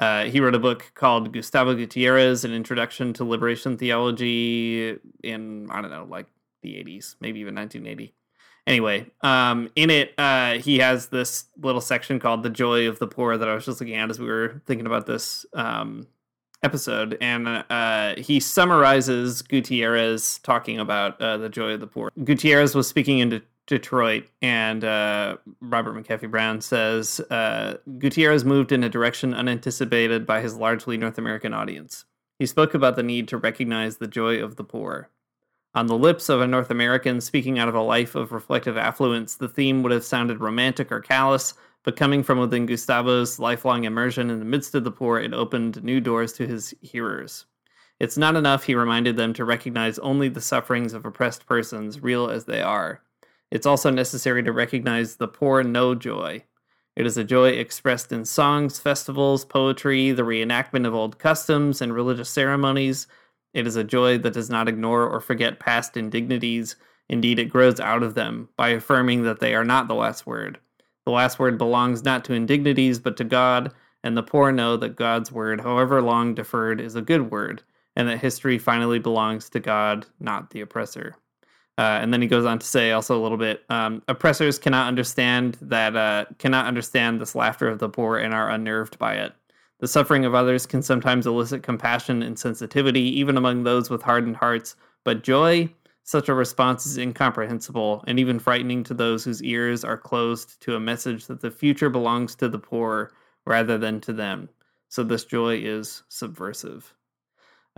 [0.00, 5.82] Uh, he wrote a book called Gustavo Gutierrez: An Introduction to Liberation Theology in I
[5.82, 6.26] don't know, like
[6.62, 8.14] the 80s, maybe even 1980.
[8.66, 13.06] Anyway, um, in it, uh, he has this little section called "The Joy of the
[13.06, 16.06] Poor" that I was just looking at as we were thinking about this um,
[16.62, 22.10] episode, and uh, he summarizes Gutierrez talking about uh, the joy of the poor.
[22.22, 28.72] Gutierrez was speaking in De- Detroit, and uh, Robert McAfee Brown says uh, Gutierrez moved
[28.72, 32.04] in a direction unanticipated by his largely North American audience.
[32.40, 35.08] He spoke about the need to recognize the joy of the poor.
[35.72, 39.36] On the lips of a North American speaking out of a life of reflective affluence,
[39.36, 41.54] the theme would have sounded romantic or callous,
[41.84, 45.84] but coming from within Gustavo's lifelong immersion in the midst of the poor, it opened
[45.84, 47.46] new doors to his hearers.
[48.00, 52.28] It's not enough, he reminded them, to recognize only the sufferings of oppressed persons, real
[52.28, 53.02] as they are.
[53.50, 56.44] It's also necessary to recognize the poor know joy.
[56.96, 61.94] It is a joy expressed in songs, festivals, poetry, the reenactment of old customs and
[61.94, 63.06] religious ceremonies,
[63.52, 66.76] it is a joy that does not ignore or forget past indignities.
[67.08, 70.58] Indeed, it grows out of them by affirming that they are not the last word.
[71.04, 73.72] The last word belongs not to indignities, but to God,
[74.04, 77.62] and the poor know that God's word, however long deferred, is a good word,
[77.96, 81.16] and that history finally belongs to God, not the oppressor.
[81.80, 84.86] Uh, and then he goes on to say also a little bit um, oppressors cannot
[84.86, 89.32] understand that uh, cannot understand this laughter of the poor and are unnerved by it
[89.80, 94.36] the suffering of others can sometimes elicit compassion and sensitivity, even among those with hardened
[94.36, 95.72] hearts, but joy,
[96.02, 100.74] such a response is incomprehensible and even frightening to those whose ears are closed to
[100.74, 103.12] a message that the future belongs to the poor
[103.46, 104.50] rather than to them.
[104.88, 106.94] So this joy is subversive.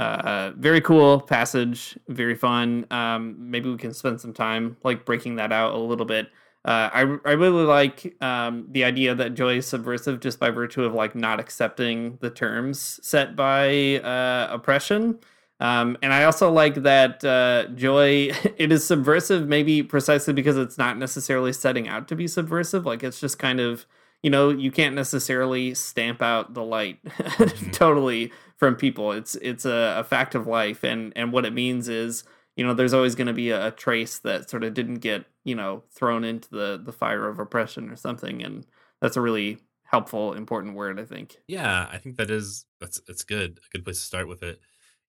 [0.02, 2.86] Uh, very cool passage, very fun.
[2.90, 6.28] Um, maybe we can spend some time like breaking that out a little bit
[6.64, 10.84] uh, I I really like um, the idea that joy is subversive just by virtue
[10.84, 15.18] of like not accepting the terms set by uh, oppression.
[15.58, 20.78] Um, and I also like that uh, joy it is subversive maybe precisely because it's
[20.78, 22.86] not necessarily setting out to be subversive.
[22.86, 23.84] Like it's just kind of
[24.22, 27.70] you know you can't necessarily stamp out the light mm-hmm.
[27.72, 28.30] totally
[28.62, 29.10] from people.
[29.10, 32.22] It's it's a, a fact of life, and and what it means is
[32.54, 35.24] you know there's always going to be a, a, trace that sort of didn't get
[35.42, 38.40] you know thrown into the the fire of oppression or something.
[38.40, 38.64] And
[39.00, 41.38] that's a really helpful important word i think.
[41.48, 44.60] Yeah i think that is that's it's good a good place to start with it.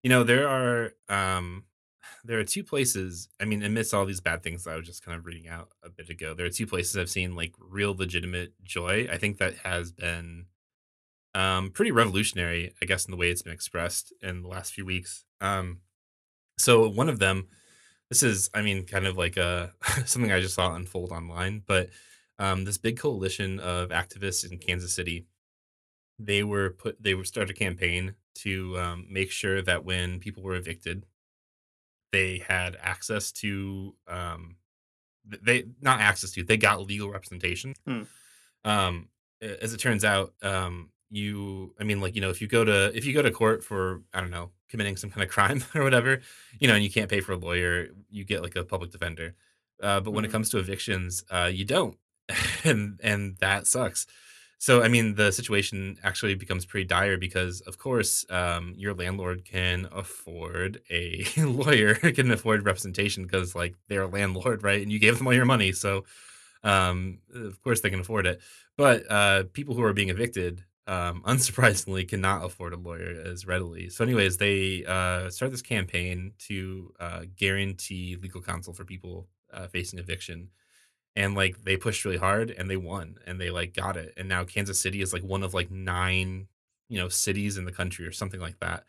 [0.02, 1.62] You know there are um
[2.24, 5.16] there are two places i mean amidst all these bad things i was just kind
[5.16, 8.52] of reading out a bit ago there are two places i've seen like real legitimate
[8.64, 9.06] joy.
[9.12, 10.46] I think that has been
[11.34, 14.84] um pretty revolutionary i guess in the way it's been expressed in the last few
[14.84, 15.80] weeks um
[16.58, 17.48] so one of them,
[18.08, 19.72] this is, I mean, kind of like a
[20.04, 21.90] something I just saw unfold online, but
[22.38, 25.26] um, this big coalition of activists in Kansas City,
[26.18, 30.42] they were put, they were start a campaign to um, make sure that when people
[30.42, 31.06] were evicted,
[32.12, 34.56] they had access to, um,
[35.42, 37.74] they not access to, they got legal representation.
[37.86, 38.02] Hmm.
[38.64, 39.08] Um,
[39.40, 42.94] as it turns out, um, you i mean like you know if you go to
[42.96, 45.84] if you go to court for i don't know committing some kind of crime or
[45.84, 46.20] whatever
[46.58, 49.34] you know and you can't pay for a lawyer you get like a public defender.
[49.82, 50.30] Uh, but when mm-hmm.
[50.30, 51.96] it comes to evictions uh, you don't.
[52.64, 54.06] And and that sucks.
[54.58, 59.44] So i mean the situation actually becomes pretty dire because of course um, your landlord
[59.44, 64.82] can afford a lawyer can afford representation because like they're a landlord right?
[64.82, 65.72] And you gave them all your money.
[65.72, 66.04] So
[66.62, 68.40] um, of course they can afford it.
[68.76, 73.88] But uh, people who are being evicted um, unsurprisingly, cannot afford a lawyer as readily.
[73.88, 79.66] So, anyways, they uh, start this campaign to uh, guarantee legal counsel for people uh,
[79.66, 80.50] facing eviction,
[81.16, 84.28] and like they pushed really hard, and they won, and they like got it, and
[84.28, 86.48] now Kansas City is like one of like nine,
[86.88, 88.84] you know, cities in the country or something like that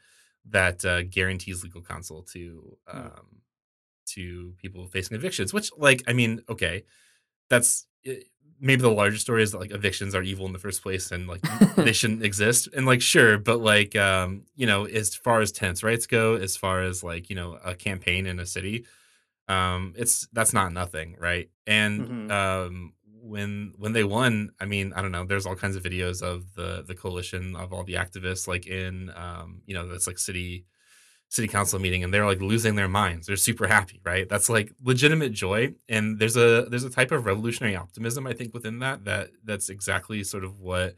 [0.50, 2.98] that uh, guarantees legal counsel to hmm.
[2.98, 3.41] um,
[4.06, 5.54] to people facing evictions.
[5.54, 6.84] Which, like, I mean, okay,
[7.50, 8.22] that's eh,
[8.66, 11.28] maybe the larger story is that like evictions are evil in the first place and
[11.28, 11.41] like
[11.76, 15.84] they shouldn't exist and like sure but like um you know as far as tenants
[15.84, 18.84] rights go as far as like you know a campaign in a city
[19.47, 22.32] um it's that's not nothing right and mm-hmm.
[22.32, 26.24] um when when they won i mean i don't know there's all kinds of videos
[26.24, 30.18] of the the coalition of all the activists like in um you know that's like
[30.18, 30.66] city
[31.30, 34.72] city council meeting and they're like losing their minds they're super happy right that's like
[34.84, 39.04] legitimate joy and there's a there's a type of revolutionary optimism i think within that
[39.06, 40.96] that that's exactly sort of what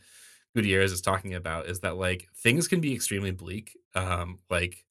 [0.57, 3.77] Gutierrez is talking about is that like things can be extremely bleak.
[3.93, 4.85] Um, like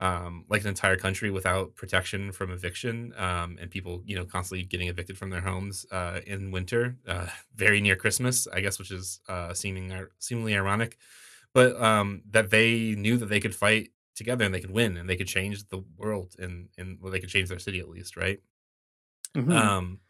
[0.00, 4.64] um, like an entire country without protection from eviction, um, and people, you know, constantly
[4.64, 7.26] getting evicted from their homes uh, in winter, uh,
[7.56, 10.98] very near Christmas, I guess, which is uh, seeming seemingly ironic,
[11.52, 15.08] but um, that they knew that they could fight together and they could win and
[15.08, 18.16] they could change the world and and well, they could change their city at least,
[18.16, 18.40] right?
[19.34, 19.78] Mhm.
[19.78, 20.00] Um,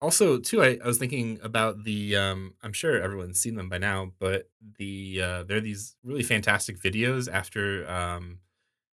[0.00, 2.16] also, too, I, I was thinking about the.
[2.16, 4.48] Um, I'm sure everyone's seen them by now, but
[4.78, 8.38] the uh, there are these really fantastic videos after um,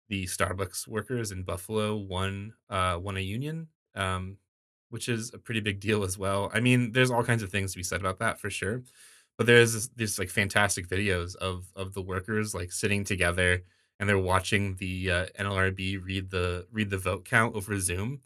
[0.08, 4.38] the Starbucks workers in Buffalo won uh, won a union, um,
[4.90, 6.50] which is a pretty big deal as well.
[6.54, 8.82] I mean, there's all kinds of things to be said about that for sure,
[9.38, 13.62] but there's this, these like fantastic videos of of the workers like sitting together
[13.98, 18.20] and they're watching the uh, NLRB read the read the vote count over Zoom,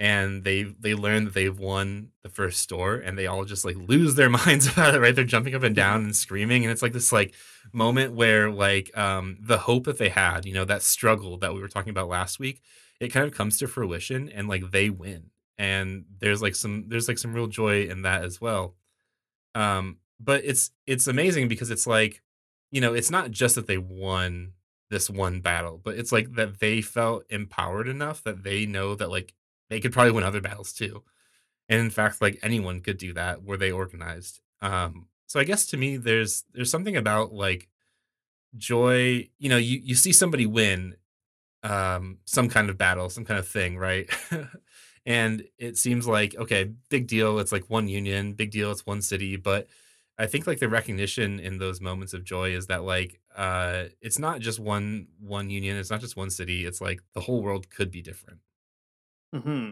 [0.00, 3.76] and they they learn that they've won the first store and they all just like
[3.76, 5.14] lose their minds about it right?
[5.14, 7.34] They're jumping up and down and screaming and it's like this like
[7.72, 11.60] moment where like um the hope that they had you know that struggle that we
[11.60, 12.62] were talking about last week
[13.00, 15.30] it kind of comes to fruition and like they win.
[15.56, 18.76] And there's like some there's like some real joy in that as well.
[19.54, 22.22] Um but it's it's amazing because it's like
[22.70, 24.52] you know it's not just that they won
[24.90, 29.10] this one battle but it's like that they felt empowered enough that they know that
[29.10, 29.34] like
[29.68, 31.02] they could probably win other battles too.
[31.68, 34.40] And in fact, like anyone could do that were they organized.
[34.62, 37.68] Um, so I guess to me, there's there's something about like
[38.56, 39.28] joy.
[39.38, 40.96] You know, you you see somebody win
[41.62, 44.08] um, some kind of battle, some kind of thing, right?
[45.06, 47.38] and it seems like okay, big deal.
[47.38, 48.70] It's like one union, big deal.
[48.70, 49.68] It's one city, but
[50.18, 54.18] I think like the recognition in those moments of joy is that like uh it's
[54.18, 56.66] not just one one union, it's not just one city.
[56.66, 58.40] It's like the whole world could be different.
[59.32, 59.70] hmm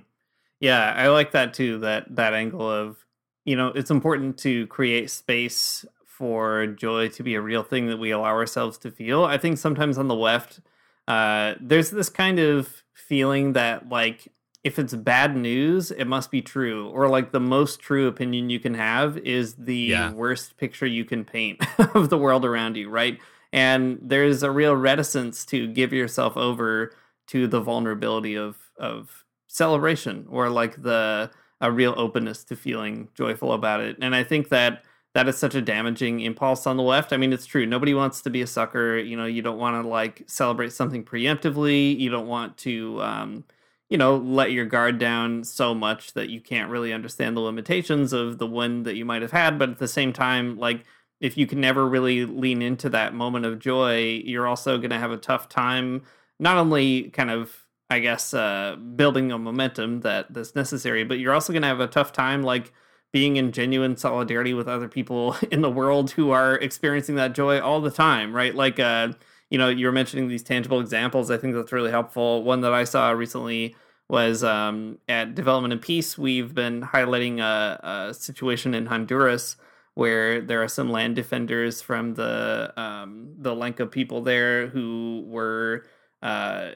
[0.61, 1.79] Yeah, I like that too.
[1.81, 3.07] That that angle of
[3.45, 7.99] you know it's important to create space for joy to be a real thing that
[7.99, 9.25] we allow ourselves to feel.
[9.25, 10.61] I think sometimes on the left,
[11.09, 14.29] uh, there's this kind of feeling that like
[14.67, 18.59] if it's bad news, it must be true, or like the most true opinion you
[18.59, 20.13] can have is the Yeah.
[20.13, 21.59] worst picture you can paint
[21.95, 23.19] of the world around you, right?
[23.53, 26.93] And there's a real reticence to give yourself over
[27.29, 33.53] to the vulnerability of of celebration or like the a real openness to feeling joyful
[33.53, 33.97] about it.
[34.03, 37.13] And I think that that is such a damaging impulse on the left.
[37.13, 37.65] I mean, it's true.
[37.65, 38.99] Nobody wants to be a sucker.
[38.99, 41.99] You know, you don't want to like celebrate something preemptively.
[41.99, 43.45] You don't want to, um,
[43.89, 48.13] you know, let your guard down so much that you can't really understand the limitations
[48.13, 49.59] of the one that you might have had.
[49.59, 50.85] But at the same time, like,
[51.21, 54.99] if you can never really lean into that moment of joy, you're also going to
[54.99, 56.03] have a tough time
[56.39, 61.33] not only kind of I guess uh, building a momentum that that's necessary, but you're
[61.33, 62.73] also going to have a tough time like
[63.13, 67.61] being in genuine solidarity with other people in the world who are experiencing that joy
[67.61, 68.55] all the time, right?
[68.55, 69.13] Like uh,
[69.51, 71.31] you know, you're mentioning these tangible examples.
[71.31, 72.43] I think that's really helpful.
[72.43, 73.77] One that I saw recently
[74.09, 76.17] was um, at Development and Peace.
[76.17, 79.57] We've been highlighting a, a situation in Honduras
[79.95, 85.87] where there are some land defenders from the um, the Lenca people there who were
[86.23, 86.73] uh,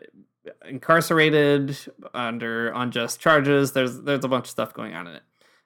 [0.67, 1.77] incarcerated
[2.15, 3.73] under unjust charges.
[3.73, 5.23] There's there's a bunch of stuff going on in it.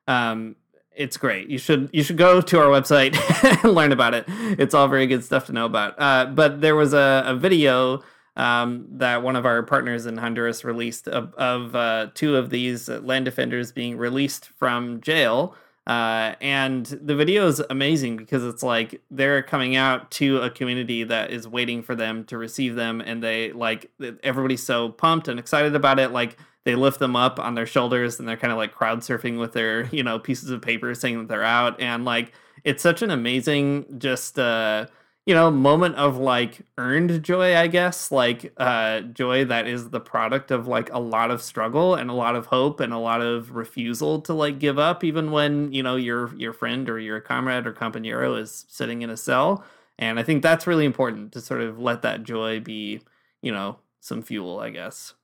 [0.06, 0.56] Um,
[0.96, 1.48] it's great.
[1.48, 3.16] You should you should go to our website
[3.64, 4.24] and learn about it.
[4.28, 5.94] It's all very good stuff to know about.
[5.98, 8.02] Uh, but there was a, a video
[8.36, 12.88] um, that one of our partners in Honduras released of, of uh, two of these
[12.88, 15.54] land defenders being released from jail.
[15.86, 21.04] Uh, and the video is amazing because it's like they're coming out to a community
[21.04, 23.90] that is waiting for them to receive them, and they like
[24.22, 26.10] everybody's so pumped and excited about it.
[26.10, 29.38] Like they lift them up on their shoulders, and they're kind of like crowd surfing
[29.38, 32.32] with their you know pieces of paper saying that they're out, and like
[32.64, 34.86] it's such an amazing just uh
[35.26, 38.10] you know moment of like earned joy i guess.
[38.10, 42.14] Like uh joy that is the product of like a lot of struggle and a
[42.14, 45.82] lot of hope and a lot of refusal to like give up even when you
[45.82, 49.64] know your your friend or your comrade or compañero is sitting in a cell.
[49.98, 53.00] And i think that's really important to sort of let that joy be
[53.42, 55.14] you know some fuel i guess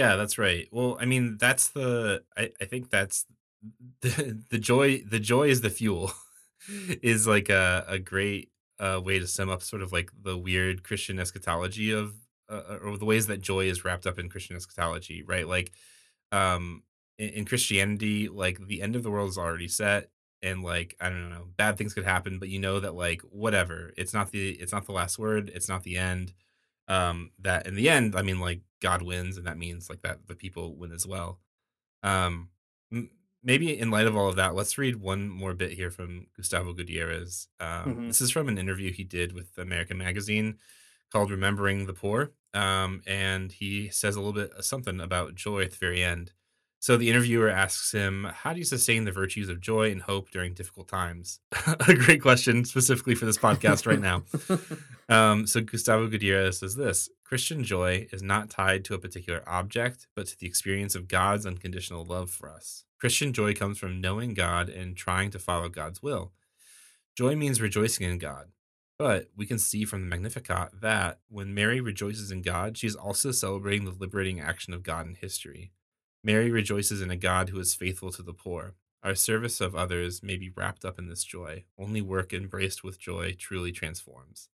[0.00, 0.66] Yeah, that's right.
[0.72, 3.26] Well, I mean, that's the I, I think that's
[4.02, 6.12] the the joy the joy is the fuel
[7.02, 10.84] is like a a great uh way to sum up sort of like the weird
[10.84, 12.14] Christian eschatology of
[12.48, 15.48] uh, or the ways that joy is wrapped up in Christian eschatology, right?
[15.48, 15.72] Like
[16.32, 16.84] um
[17.18, 20.10] in, in Christianity, like the end of the world is already set
[20.42, 23.92] and like I don't know, bad things could happen, but you know that like whatever,
[23.98, 26.34] it's not the it's not the last word, it's not the end
[26.90, 30.26] um that in the end i mean like god wins and that means like that
[30.28, 31.40] the people win as well
[32.02, 32.50] um
[32.92, 33.10] m-
[33.42, 36.74] maybe in light of all of that, let's read one more bit here from Gustavo
[36.74, 37.48] Gutierrez.
[37.58, 38.08] Um, Mhm.
[38.08, 40.58] This is from an interview he did with American Magazine
[41.12, 45.62] called "Remembering the Poor," um, and he says a little bit uh, something about joy
[45.62, 46.32] at the very end.
[46.80, 50.30] So the interviewer asks him, "How do you sustain the virtues of joy and hope
[50.30, 54.24] during difficult times?" a great question, specifically for this podcast right now.
[55.10, 60.06] Um, so Gustavo Gutierrez says this Christian joy is not tied to a particular object,
[60.14, 62.84] but to the experience of God's unconditional love for us.
[63.00, 66.30] Christian joy comes from knowing God and trying to follow God's will.
[67.16, 68.52] Joy means rejoicing in God.
[68.98, 72.94] But we can see from the Magnificat that when Mary rejoices in God, she is
[72.94, 75.72] also celebrating the liberating action of God in history.
[76.22, 78.74] Mary rejoices in a God who is faithful to the poor.
[79.02, 81.64] Our service of others may be wrapped up in this joy.
[81.78, 84.48] Only work embraced with joy truly transforms.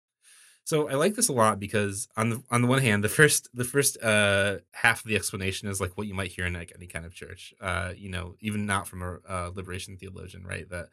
[0.64, 3.48] So I like this a lot because on the on the one hand, the first
[3.52, 6.72] the first uh, half of the explanation is like what you might hear in like
[6.74, 7.52] any kind of church.
[7.60, 10.68] Uh, you know, even not from a, a liberation theologian, right?
[10.70, 10.88] That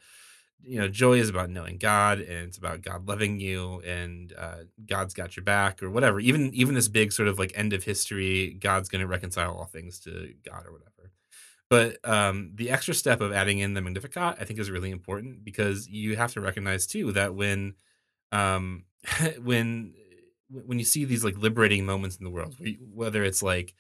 [0.64, 4.58] you know, joy is about knowing God and it's about God loving you and uh,
[4.86, 6.20] God's got your back or whatever.
[6.20, 9.66] Even even this big sort of like end of history, God's going to reconcile all
[9.66, 11.12] things to God or whatever.
[11.70, 15.46] But um, the extra step of adding in the Magnificat, I think, is really important
[15.46, 17.76] because you have to recognize too that when
[18.32, 18.84] um,
[19.42, 19.94] when
[20.50, 22.56] when you see these like liberating moments in the world,
[22.94, 23.74] whether it's like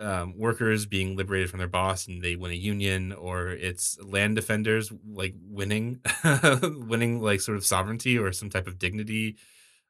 [0.00, 4.36] um, workers being liberated from their boss and they win a union, or it's land
[4.36, 6.00] defenders like winning,
[6.62, 9.36] winning like sort of sovereignty or some type of dignity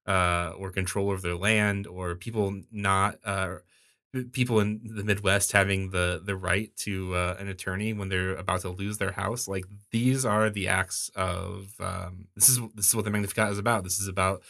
[0.07, 3.57] uh, or control of their land, or people not uh,
[4.33, 8.63] people in the Midwest having the the right to uh, an attorney when they're about
[8.63, 9.47] to lose their house.
[9.47, 13.59] Like these are the acts of um, this is this is what the Magnificat is
[13.59, 13.85] about.
[13.85, 14.43] This is about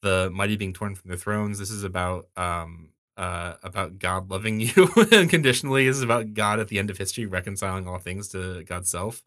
[0.00, 1.58] the mighty being torn from their thrones.
[1.58, 2.91] This is about um,
[3.22, 5.86] uh, about God loving you unconditionally.
[5.86, 9.22] This is about God at the end of history reconciling all things to God's self.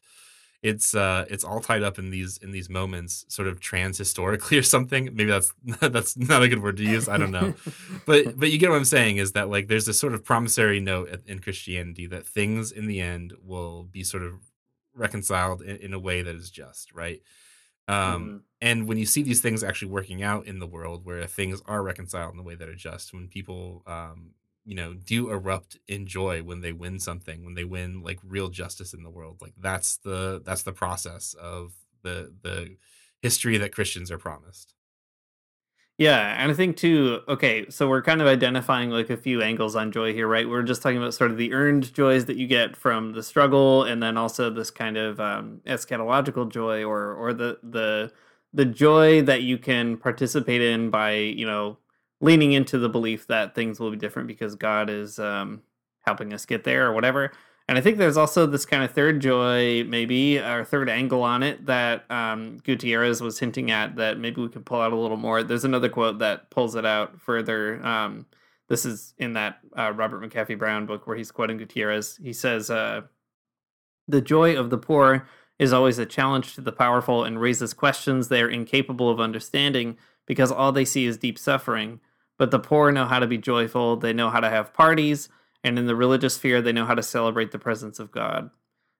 [0.62, 4.58] It's uh, it's all tied up in these in these moments, sort of trans historically
[4.62, 5.06] or something.
[5.06, 7.08] Maybe that's that's not a good word to use.
[7.08, 7.54] I don't know,
[8.06, 10.82] but but you get what I'm saying is that like there's this sort of promissory
[10.82, 14.34] note in Christianity that things in the end will be sort of
[14.93, 17.22] reconciled in, in a way that is just right.
[17.88, 18.38] Um, mm-hmm.
[18.66, 21.84] And when you see these things actually working out in the world, where things are
[21.84, 24.32] reconciled in the way that are just, when people, um,
[24.66, 28.49] you know, do erupt in joy when they win something, when they win like real
[28.49, 32.76] justice in the world, like that's the that's the process of the the
[33.22, 34.74] history that Christians are promised.
[35.99, 37.22] Yeah, and I think too.
[37.30, 40.49] Okay, so we're kind of identifying like a few angles on joy here, right?
[40.49, 43.84] We're just talking about sort of the earned joys that you get from the struggle,
[43.84, 48.11] and then also this kind of um, eschatological joy, or or the the
[48.56, 51.78] the joy that you can participate in by you know
[52.22, 55.62] leaning into the belief that things will be different because God is um,
[56.01, 57.32] helping us get there or whatever.
[57.68, 61.41] And I think there's also this kind of third joy, maybe, or third angle on
[61.43, 65.18] it that um, Gutierrez was hinting at that maybe we could pull out a little
[65.18, 65.43] more.
[65.43, 67.84] There's another quote that pulls it out further.
[67.86, 68.28] Um,
[68.70, 72.18] this is in that uh, Robert McAfee Brown book where he's quoting Gutierrez.
[72.22, 73.01] He says, uh,
[74.08, 75.28] The joy of the poor
[75.58, 79.97] is always a challenge to the powerful and raises questions they are incapable of understanding
[80.26, 81.99] because all they see is deep suffering.
[82.38, 85.30] But the poor know how to be joyful, they know how to have parties
[85.66, 88.51] and in the religious sphere, they know how to celebrate the presence of God.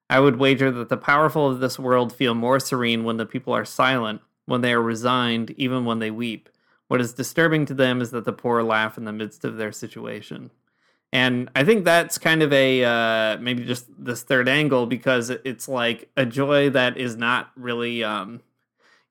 [0.10, 3.54] I would wager that the powerful of this world feel more serene when the people
[3.54, 6.50] are silent, when they are resigned, even when they weep.
[6.88, 9.72] What is disturbing to them is that the poor laugh in the midst of their
[9.72, 10.50] situation.
[11.16, 15.70] And I think that's kind of a uh, maybe just this third angle because it's
[15.70, 18.42] like a joy that is not really um,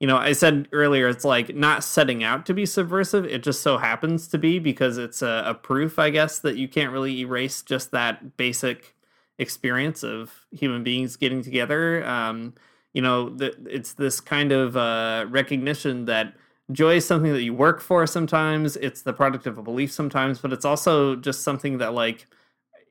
[0.01, 3.25] you know, I said earlier, it's like not setting out to be subversive.
[3.25, 6.69] It just so happens to be because it's a, a proof, I guess, that you
[6.69, 8.95] can't really erase just that basic
[9.39, 12.07] experience of human beings getting together.
[12.07, 12.53] Um,
[12.93, 16.35] you know, the, it's this kind of uh, recognition that
[16.73, 18.77] joy is something that you work for sometimes.
[18.77, 22.27] It's the product of a belief sometimes, but it's also just something that like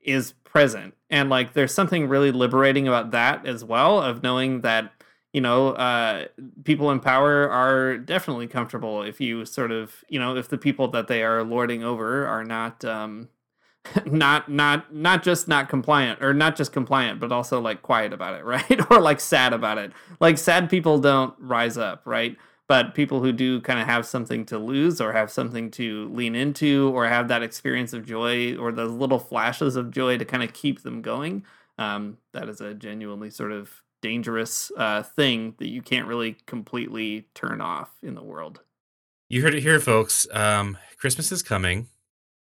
[0.02, 0.94] is present.
[1.10, 4.92] And like there's something really liberating about that as well, of knowing that
[5.34, 6.26] you know, uh,
[6.62, 10.86] people in power are definitely comfortable if you sort of, you know, if the people
[10.92, 13.28] that they are lording over are not, um,
[14.06, 18.38] not, not, not just not compliant or not just compliant, but also like quiet about
[18.38, 18.90] it, right?
[18.92, 19.90] or like sad about it.
[20.20, 22.36] Like sad people don't rise up, right?
[22.66, 26.34] But people who do kind of have something to lose or have something to lean
[26.34, 30.42] into or have that experience of joy or those little flashes of joy to kind
[30.42, 31.44] of keep them going,
[31.76, 37.26] um, that is a genuinely sort of dangerous uh, thing that you can't really completely
[37.34, 38.60] turn off in the world.
[39.28, 40.26] You heard it here, folks.
[40.32, 41.88] Um, Christmas is coming.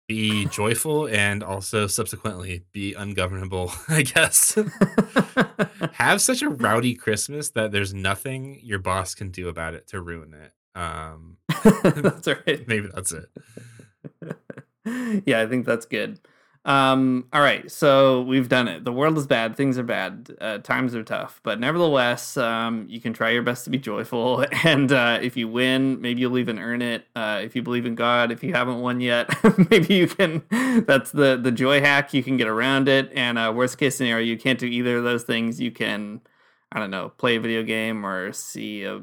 [0.08, 4.58] Be joyful and also subsequently be ungovernable, I guess.
[5.92, 10.00] Have such a rowdy Christmas that there's nothing your boss can do about it to
[10.00, 10.52] ruin it.
[10.78, 11.36] Um,
[11.84, 12.66] that's right.
[12.66, 13.26] maybe that's it.
[15.26, 16.18] yeah, I think that's good.
[16.64, 18.84] Um, all right, so we've done it.
[18.84, 23.00] The world is bad, things are bad, uh, times are tough, but nevertheless, um, you
[23.00, 24.44] can try your best to be joyful.
[24.64, 27.06] And uh, if you win, maybe you'll even earn it.
[27.16, 29.28] Uh, if you believe in God, if you haven't won yet,
[29.70, 30.42] maybe you can.
[30.86, 32.14] That's the the joy hack.
[32.14, 33.10] You can get around it.
[33.14, 35.60] And uh, worst case scenario, you can't do either of those things.
[35.60, 36.20] You can,
[36.70, 39.02] I don't know, play a video game or see a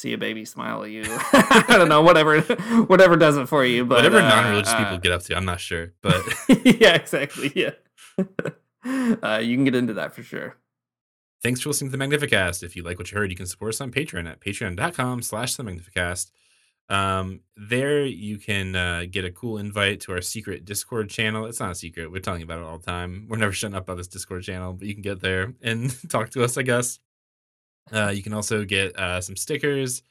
[0.00, 1.04] see a baby smile at you.
[1.08, 2.40] I don't know, whatever,
[2.86, 3.84] whatever does it for you.
[3.84, 6.22] But Whatever uh, non-religious uh, people get up to, I'm not sure, but
[6.64, 7.52] yeah, exactly.
[7.54, 7.72] Yeah.
[8.84, 10.56] uh, you can get into that for sure.
[11.42, 12.62] thanks for listening to the Magnificast.
[12.62, 15.54] If you like what you heard, you can support us on Patreon at patreon.com slash
[15.56, 16.30] the Magnificast.
[16.88, 21.46] Um, there you can uh, get a cool invite to our secret Discord channel.
[21.46, 22.10] It's not a secret.
[22.10, 23.26] We're talking about it all the time.
[23.28, 26.30] We're never shutting up about this Discord channel, but you can get there and talk
[26.30, 26.98] to us, I guess.
[27.92, 30.02] Uh, you can also get uh, some stickers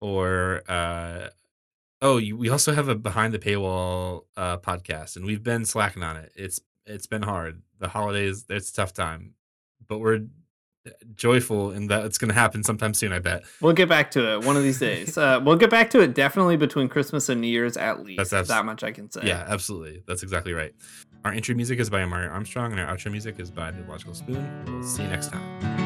[0.00, 1.28] or uh,
[2.02, 6.02] oh, you, we also have a behind the paywall uh, podcast, and we've been slacking
[6.02, 6.32] on it.
[6.34, 7.62] It's it's been hard.
[7.78, 9.34] The holidays, it's a tough time,
[9.86, 10.22] but we're
[11.16, 13.12] joyful in that it's going to happen sometime soon.
[13.12, 13.44] I bet.
[13.60, 15.18] We'll get back to it one of these days.
[15.26, 18.18] Uh, we'll get back to it definitely between Christmas and New Year's at least.
[18.18, 19.22] That's abs- that much I can say.
[19.24, 20.02] Yeah, absolutely.
[20.06, 20.74] That's exactly right.
[21.24, 24.14] Our intro music is by Amaryah Armstrong, and our outro music is by The Illogical
[24.14, 24.64] Spoon.
[24.66, 25.85] We'll see you next time.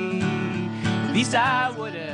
[1.13, 2.10] Least I would have